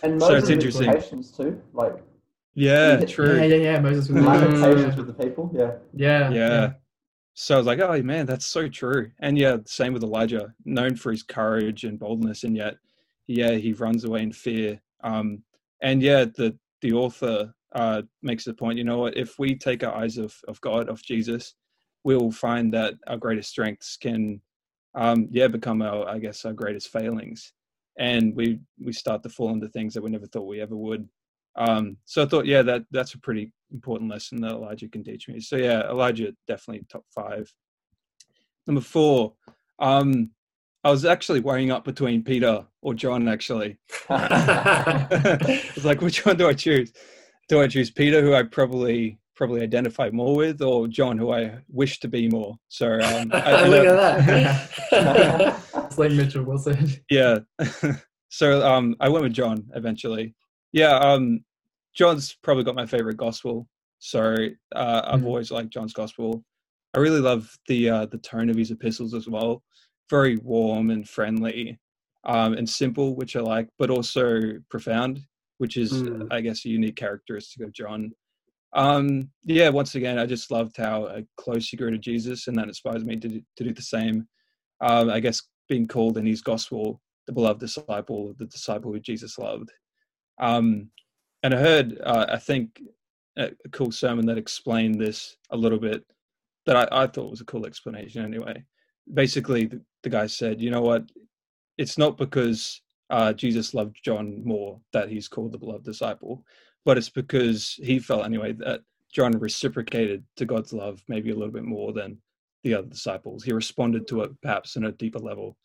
[0.03, 0.91] and so it's interesting.
[0.91, 1.95] Patience too, like
[2.53, 3.38] yeah, true.
[3.38, 3.80] Yeah, yeah, yeah.
[3.80, 5.51] Moses was patience with the people.
[5.53, 5.74] Yeah.
[5.93, 6.49] yeah, yeah.
[6.49, 6.74] yeah.
[7.36, 9.12] So I was like, oh man, that's so true.
[9.20, 12.78] And yeah, same with Elijah, known for his courage and boldness, and yet,
[13.28, 14.82] yeah, he runs away in fear.
[15.03, 15.43] Um,
[15.82, 18.78] and yeah, the the author uh, makes the point.
[18.78, 19.18] You know what?
[19.18, 21.55] If we take our eyes of of God, of Jesus,
[22.03, 24.41] we'll find that our greatest strengths can,
[24.95, 27.53] um, yeah, become our, I guess, our greatest failings,
[27.97, 31.07] and we we start to fall into things that we never thought we ever would.
[31.57, 35.28] Um, so I thought, yeah, that that's a pretty important lesson that Elijah can teach
[35.28, 35.39] me.
[35.39, 37.51] So yeah, Elijah definitely top five.
[38.68, 39.34] Number four,
[39.80, 40.32] um,
[40.84, 43.28] I was actually weighing up between Peter or John.
[43.28, 43.78] Actually,
[44.09, 46.93] I was like, which one do I choose?
[47.48, 51.60] Do I choose Peter, who I probably probably identify more with, or John, who I
[51.70, 52.58] wish to be more?
[52.68, 54.26] So um, I, look at
[54.91, 55.91] that.
[55.93, 57.02] Slade Mitchell, well said.
[57.10, 57.39] Yeah.
[58.30, 60.34] so um, I went with John eventually.
[60.74, 60.98] Yeah.
[60.98, 61.43] Um,
[61.95, 63.68] John's probably got my favorite gospel.
[64.00, 64.36] So
[64.76, 65.28] uh, I've mm-hmm.
[65.28, 66.43] always liked John's gospel.
[66.93, 69.64] I really love the uh, the tone of his epistles as well.
[70.10, 71.80] Very warm and friendly,
[72.24, 75.20] um, and simple, which I like, but also profound,
[75.58, 76.28] which is, mm.
[76.32, 78.12] I guess, a unique characteristic of John.
[78.74, 82.58] Um, yeah, once again, I just loved how uh, close he grew to Jesus, and
[82.58, 84.28] that inspires me to do, to do the same.
[84.82, 89.38] Um, I guess being called in his gospel the beloved disciple, the disciple who Jesus
[89.38, 89.70] loved.
[90.39, 90.89] Um,
[91.43, 92.82] and I heard, uh, I think,
[93.38, 96.03] a cool sermon that explained this a little bit
[96.66, 98.64] that I, I thought was a cool explanation anyway.
[99.14, 101.03] Basically, the, the, guy said, you know what?
[101.78, 106.43] It's not because uh, Jesus loved John more that he's called the beloved disciple,
[106.86, 108.82] but it's because he felt anyway that
[109.14, 112.18] John reciprocated to God's love maybe a little bit more than
[112.64, 113.43] the other disciples.
[113.43, 115.58] He responded to it perhaps in a deeper level.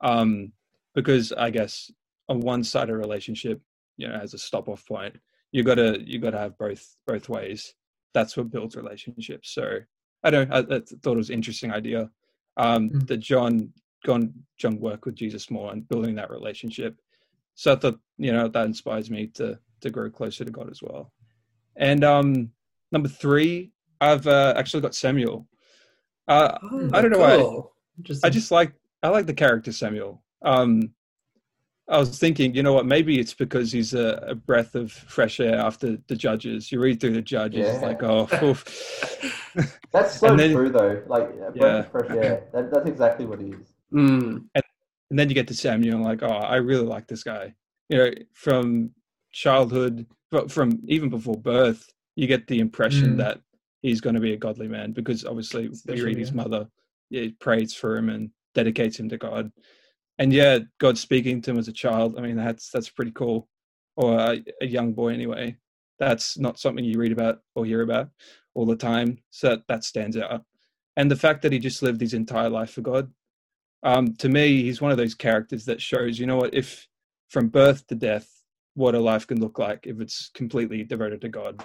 [0.00, 0.52] Um,
[0.94, 1.90] because I guess
[2.28, 3.60] on one side of a relationship,
[3.96, 5.16] you know as a stop off point
[5.52, 7.74] you gotta you gotta have both both ways
[8.12, 9.78] that's what builds relationships so
[10.22, 12.10] i don't i, I thought it was an interesting idea
[12.56, 12.98] um mm-hmm.
[13.00, 13.72] that john
[14.04, 17.00] gone john work with jesus more and building that relationship
[17.54, 20.82] so i thought you know that inspires me to to grow closer to god as
[20.82, 21.12] well
[21.76, 22.50] and um
[22.92, 25.46] number three i've uh, actually got samuel
[26.28, 27.74] uh oh, i don't know cool.
[27.96, 30.90] why I, just like i like the character samuel um
[31.86, 32.86] I was thinking, you know what?
[32.86, 36.72] Maybe it's because he's a, a, breath of fresh air after the judges.
[36.72, 37.74] You read through the judges, yeah.
[37.74, 38.24] it's like, oh,
[39.92, 41.02] that's so then, true, though.
[41.06, 41.78] Like a breath yeah.
[41.80, 42.44] of fresh air.
[42.54, 43.73] That, that's exactly what he is.
[43.94, 44.44] Mm.
[44.54, 44.64] And,
[45.10, 47.54] and, then you get to Samuel, like, oh, I really like this guy.
[47.88, 48.90] You know, from
[49.32, 50.06] childhood,
[50.48, 53.18] from even before birth, you get the impression mm.
[53.18, 53.40] that
[53.82, 56.66] he's going to be a godly man because obviously Especially, we read his mother,
[57.10, 59.52] yeah, prays for him and dedicates him to God
[60.18, 62.16] and yeah, God speaking to him as a child.
[62.16, 63.48] I mean, that's that's pretty cool,
[63.96, 65.56] or a, a, young boy anyway.
[65.98, 68.10] That's not something you read about or hear about
[68.54, 69.18] all the time.
[69.30, 70.42] So that, that stands out.
[70.96, 73.10] And the fact that he just lived his entire life for God,
[73.84, 76.88] um, to me, he's one of those characters that shows, you know what, if
[77.28, 78.28] from birth to death,
[78.74, 81.64] what a life can look like if it's completely devoted to God.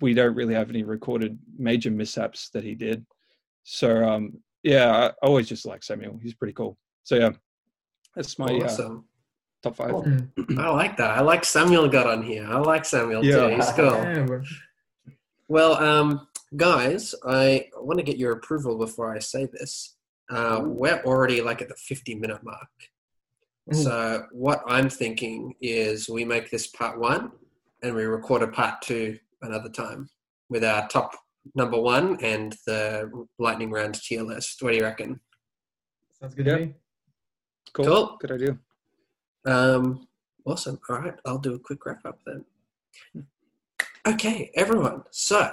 [0.00, 3.04] We don't really have any recorded major mishaps that he did.
[3.64, 6.20] So um, yeah, I always just like Samuel.
[6.22, 6.76] He's pretty cool.
[7.02, 7.30] So yeah,
[8.14, 9.04] that's my uh, awesome.
[9.64, 10.22] uh, top five.
[10.58, 11.16] I like that.
[11.16, 12.46] I like Samuel got on here.
[12.46, 13.48] I like Samuel yeah.
[13.48, 13.56] too.
[13.56, 14.42] He's cool.
[15.48, 19.96] Well, um, guys, I want to get your approval before I say this.
[20.30, 22.68] Uh, we're already like at the 50 minute mark.
[23.72, 27.30] So what I'm thinking is we make this part one
[27.82, 30.08] and we record a part two another time
[30.48, 31.14] with our top
[31.54, 34.60] number one and the lightning round tier list.
[34.62, 35.20] What do you reckon?
[36.20, 36.56] Sounds good Yeah.
[36.56, 36.74] to me.
[37.72, 37.84] Cool.
[37.84, 38.16] Cool.
[38.20, 38.58] Good idea.
[39.46, 40.08] Um,
[40.44, 40.80] awesome.
[40.88, 42.44] All right, I'll do a quick wrap up then.
[44.06, 45.04] Okay, everyone.
[45.10, 45.48] So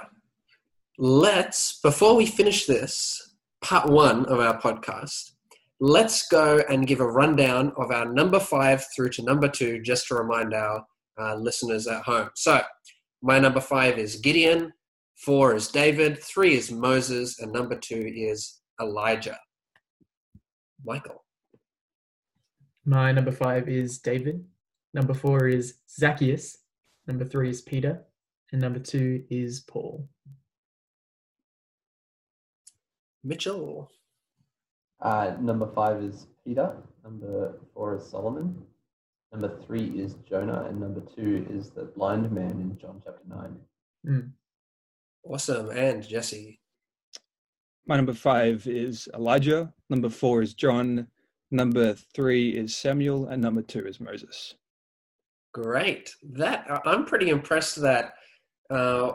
[0.98, 3.27] let's, before we finish this
[3.68, 5.32] part one of our podcast,
[5.78, 10.08] let's go and give a rundown of our number five through to number two, just
[10.08, 10.86] to remind our
[11.20, 12.30] uh, listeners at home.
[12.34, 12.62] So
[13.20, 14.72] my number five is Gideon,
[15.16, 19.38] four is David, three is Moses, and number two is Elijah.
[20.82, 21.24] Michael.
[22.86, 24.46] My number five is David.
[24.94, 26.56] Number four is Zacchaeus.
[27.06, 28.04] Number three is Peter.
[28.50, 30.08] And number two is Paul.
[33.24, 33.90] Mitchell.
[35.00, 36.76] Uh, number five is Peter.
[37.04, 38.62] Number four is Solomon.
[39.32, 43.56] Number three is Jonah, and number two is the blind man in John chapter nine.
[44.06, 44.30] Mm.
[45.24, 45.70] Awesome.
[45.70, 46.60] And Jesse.
[47.86, 49.72] My number five is Elijah.
[49.90, 51.06] Number four is John.
[51.50, 54.54] Number three is Samuel, and number two is Moses.
[55.52, 56.14] Great.
[56.22, 58.14] That I- I'm pretty impressed that
[58.70, 59.12] uh,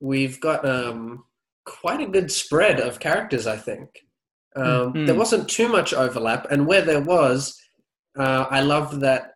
[0.00, 1.24] we've got um,
[1.64, 3.46] quite a good spread of characters.
[3.46, 3.88] I think
[4.56, 5.06] um, Mhm.
[5.06, 7.58] there wasn't too much overlap, and where there was,
[8.16, 9.32] uh, I loved that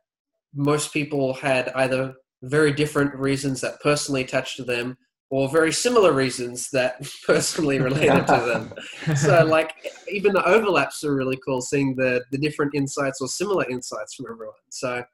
[0.54, 4.96] most people had either very different reasons that personally attached to them,
[5.30, 6.94] or very similar reasons that
[7.26, 8.72] personally related to them.
[9.16, 9.74] so like
[10.10, 14.26] even the overlaps are really cool seeing the the different insights or similar insights from
[14.30, 15.04] everyone so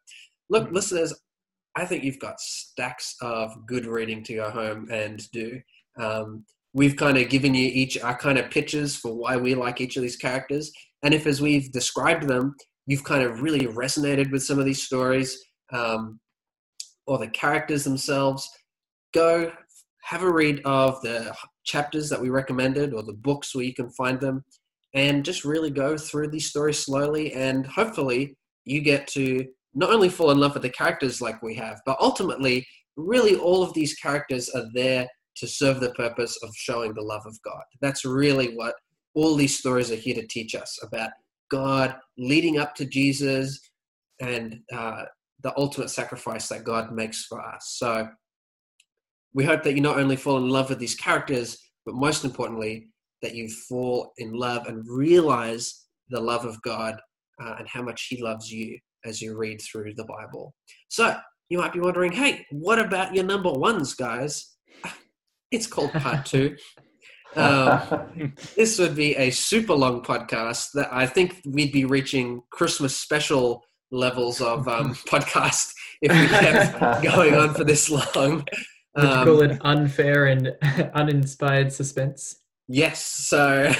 [0.50, 0.72] look Mhm.
[0.72, 1.12] listeners
[1.74, 5.60] i think you've got stacks of good reading to go home and do
[5.96, 6.44] um,
[6.74, 9.96] we've kind of given you each our kind of pitches for why we like each
[9.96, 10.70] of these characters.
[11.02, 12.54] And if as we've described them
[12.86, 16.20] you've kind of really resonated with some of these stories um,
[17.06, 18.48] or the characters themselves
[19.14, 19.50] go
[20.02, 23.88] have a read of the chapters that we recommended or the books where you can
[23.90, 24.44] find them.
[24.92, 29.44] And just really go through these stories slowly and hopefully you get to
[29.74, 32.64] not only fall in love with the characters like we have but ultimately
[32.96, 37.22] really all of these characters are there to serve the purpose of showing the love
[37.26, 38.74] of god that's really what
[39.14, 41.10] all these stories are here to teach us about
[41.50, 43.60] god leading up to jesus
[44.20, 45.04] and uh,
[45.42, 48.08] the ultimate sacrifice that god makes for us so
[49.34, 52.88] we hope that you not only fall in love with these characters, but most importantly,
[53.20, 57.00] that you fall in love and realize the love of God
[57.42, 60.54] uh, and how much He loves you as you read through the Bible.
[60.88, 61.16] So
[61.48, 64.54] you might be wondering, hey, what about your number ones, guys?
[65.54, 66.56] It's called part two.
[67.36, 72.96] Um, this would be a super long podcast that I think we'd be reaching Christmas
[72.96, 78.44] special levels of um, podcast if we kept going on for this long.
[78.96, 80.52] Would you Um, call it unfair and
[80.94, 82.36] uninspired suspense?
[82.68, 83.04] Yes.
[83.04, 83.72] So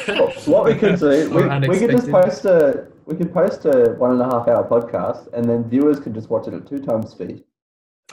[0.47, 4.13] what we could do, we, we could just post a we could post a one
[4.13, 7.11] and a half hour podcast, and then viewers could just watch it at two times
[7.11, 7.45] speed.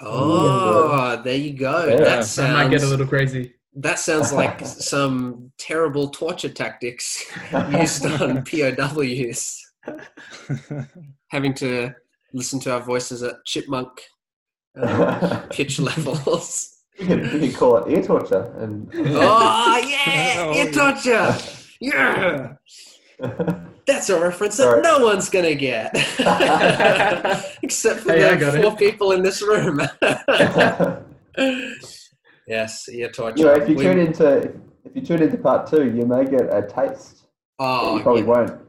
[0.02, 1.86] Oh, there you go.
[1.86, 1.96] Yeah.
[1.98, 3.54] That That might get a sounds little crazy.
[3.76, 7.26] that sounds like some terrible torture tactics
[7.80, 9.58] used on POWs.
[11.30, 11.92] Having to
[12.34, 13.90] listen to our voices at chipmunk
[14.80, 16.78] uh, pitch levels.
[17.00, 21.36] We could, we could call it ear torture, and Oh yeah, Oh, ear torture.
[21.80, 22.54] Yeah,
[23.88, 24.82] that's a reference that Sorry.
[24.82, 25.92] no one's gonna get,
[27.64, 28.62] except for Hey, the got it.
[28.64, 29.82] four people in this room.
[32.48, 33.38] yes, ear torture.
[33.40, 34.54] you know, if you We- tune into
[34.84, 37.24] if you tune into part two, you may get a taste.
[37.58, 38.28] but oh, you probably yeah.
[38.28, 38.62] won't.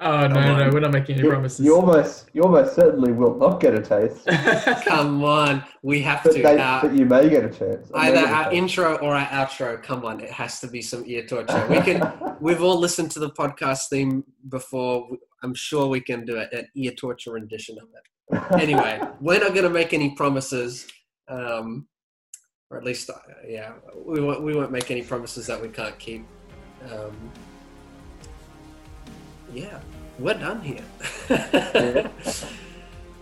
[0.00, 0.70] Oh no, Come no, on.
[0.72, 1.66] we're not making any You, promises.
[1.66, 4.24] you almost you almost certainly will not get a taste,
[4.86, 6.42] come on, we have but, to.
[6.42, 7.90] they, Our, but you may get a chance.
[7.90, 8.54] Or may either our taste.
[8.56, 9.82] intro or our outro.
[9.82, 11.66] Come on, it has to be some ear torture.
[11.68, 12.00] We can.
[12.40, 15.08] We've all listened to the podcast theme before.
[15.42, 18.04] I'm sure we can do it, an ear torture rendition of it.
[18.60, 20.86] Anyway, we're not going to make any promises,
[21.28, 21.88] um,
[22.70, 23.14] or at least, uh,
[23.48, 24.42] yeah, we won't.
[24.42, 26.24] We won't make any promises that we can't keep.
[26.92, 27.16] Um,
[29.52, 29.80] yeah,
[30.18, 30.84] we're done here.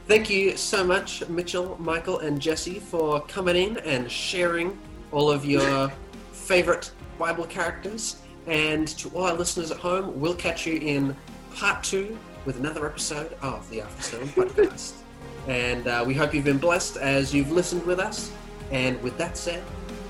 [0.06, 4.78] Thank you so much, Mitchell, Michael, and Jesse, for coming in and sharing
[5.10, 5.90] all of your
[6.32, 8.22] favorite Bible characters.
[8.46, 11.16] And to all our listeners at home, we'll catch you in
[11.54, 14.92] part two with another episode of the After Afterstone podcast.
[15.48, 18.30] and uh, we hope you've been blessed as you've listened with us.
[18.70, 19.62] And with that said,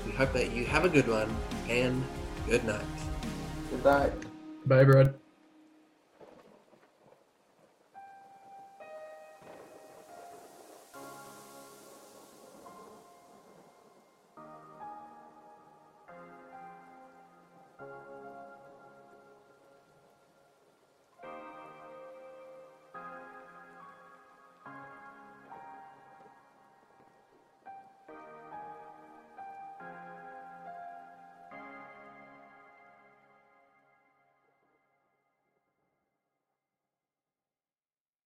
[0.05, 1.35] we hope that you have a good one
[1.69, 2.03] and
[2.47, 2.85] good night.
[3.71, 4.13] Good night.
[4.65, 5.26] Bye, everyone.